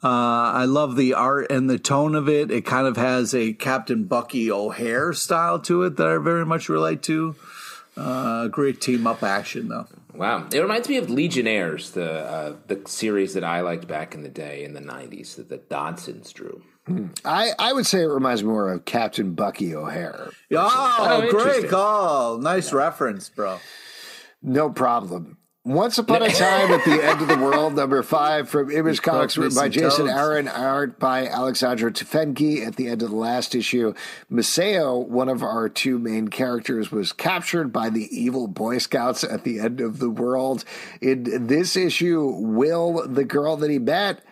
[0.03, 0.09] Uh,
[0.53, 2.51] I love the art and the tone of it.
[2.51, 6.69] It kind of has a Captain Bucky O'Hare style to it that I very much
[6.69, 7.36] relate to.
[7.97, 9.86] Uh, great team up action though.
[10.12, 14.23] Wow, it reminds me of Legionnaires, the uh, the series that I liked back in
[14.23, 16.62] the day in the '90s that the Dodsons drew.
[17.24, 20.31] I, I would say it reminds me more of Captain Bucky O'Hare.
[20.52, 22.39] Oh, Oh, great call.
[22.39, 23.59] Nice reference, bro.
[24.43, 25.39] No problem.
[25.66, 29.39] Once Upon a Time at the End of the World, number five from Image Comics,
[29.39, 30.11] written by Jason toads.
[30.19, 33.94] Aaron, art by Alexandre Tefenkgi at the end of the last issue.
[34.31, 39.44] Maseo, one of our two main characters, was captured by the evil Boy Scouts at
[39.44, 40.66] the end of the world.
[41.01, 44.23] In this issue, will the girl that he met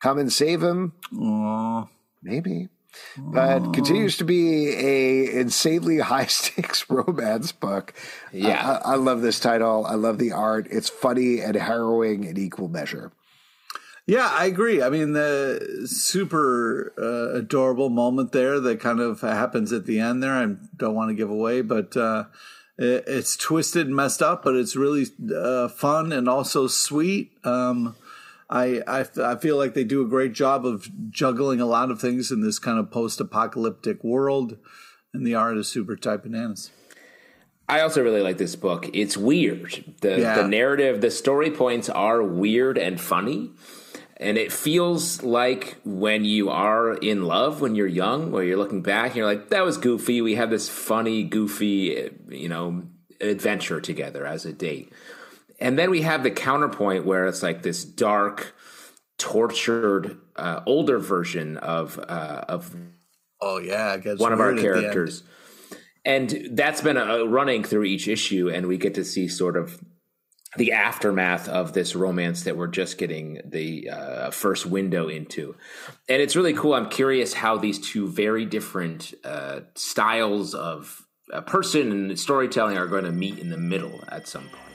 [0.00, 0.92] come and save him?
[1.18, 1.86] Aw.
[2.22, 2.68] Maybe.
[3.18, 7.94] But continues to be a insanely high stakes romance book.
[8.32, 8.80] Yeah.
[8.84, 9.84] I, I love this title.
[9.86, 10.66] I love the art.
[10.70, 13.12] It's funny and harrowing in equal measure.
[14.06, 14.82] Yeah, I agree.
[14.82, 20.22] I mean, the super uh, adorable moment there that kind of happens at the end
[20.22, 20.32] there.
[20.32, 20.46] I
[20.76, 22.24] don't want to give away, but uh,
[22.78, 25.06] it, it's twisted and messed up, but it's really
[25.36, 27.32] uh, fun and also sweet.
[27.42, 27.96] Um,
[28.48, 32.00] I, I I feel like they do a great job of juggling a lot of
[32.00, 34.56] things in this kind of post-apocalyptic world,
[35.12, 36.70] and the art is super tight bananas.
[37.68, 38.88] I also really like this book.
[38.92, 39.84] It's weird.
[40.00, 40.36] The Yeah.
[40.42, 43.50] the narrative, the story points are weird and funny.
[44.18, 48.80] And it feels like when you are in love when you're young, where you're looking
[48.80, 50.22] back and you're like, that was goofy.
[50.22, 52.84] We had this funny, goofy, you know,
[53.20, 54.90] adventure together as a date.
[55.58, 58.54] And then we have the counterpoint where it's like this dark,
[59.18, 62.74] tortured, uh, older version of uh, of
[63.40, 64.80] Oh yeah, one of our weird at the end.
[64.80, 65.22] characters.
[66.04, 69.80] And that's been a, running through each issue, and we get to see sort of
[70.56, 75.54] the aftermath of this romance that we're just getting the uh, first window into.
[76.08, 76.74] And it's really cool.
[76.74, 82.86] I'm curious how these two very different uh, styles of a person and storytelling are
[82.86, 84.65] going to meet in the middle at some point.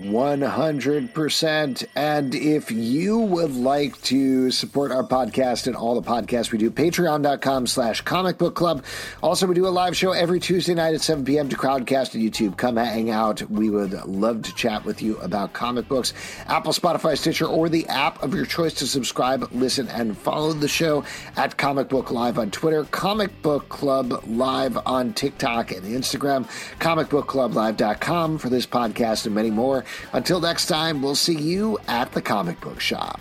[0.00, 1.84] 100%.
[1.94, 6.70] And if you would like to support our podcast and all the podcasts we do,
[6.70, 8.84] patreon.com slash comic book club.
[9.22, 11.48] Also, we do a live show every Tuesday night at 7 p.m.
[11.48, 12.56] to Crowdcast and YouTube.
[12.56, 13.42] Come hang out.
[13.50, 16.12] We would love to chat with you about comic books.
[16.46, 20.68] Apple, Spotify, Stitcher, or the app of your choice to subscribe, listen, and follow the
[20.68, 21.04] show
[21.36, 26.48] at Comic Book Live on Twitter, Comic Book Club Live on TikTok and Instagram,
[26.80, 29.81] comicbookclublive.com for this podcast and many more.
[30.12, 33.20] Until next time, we'll see you at the comic book shop.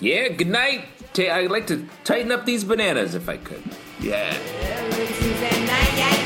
[0.00, 0.86] Yeah, good night.
[1.12, 3.62] Ta- I'd like to tighten up these bananas if I could.
[4.00, 4.32] Yeah.
[4.90, 6.20] Tuesday night, yeah,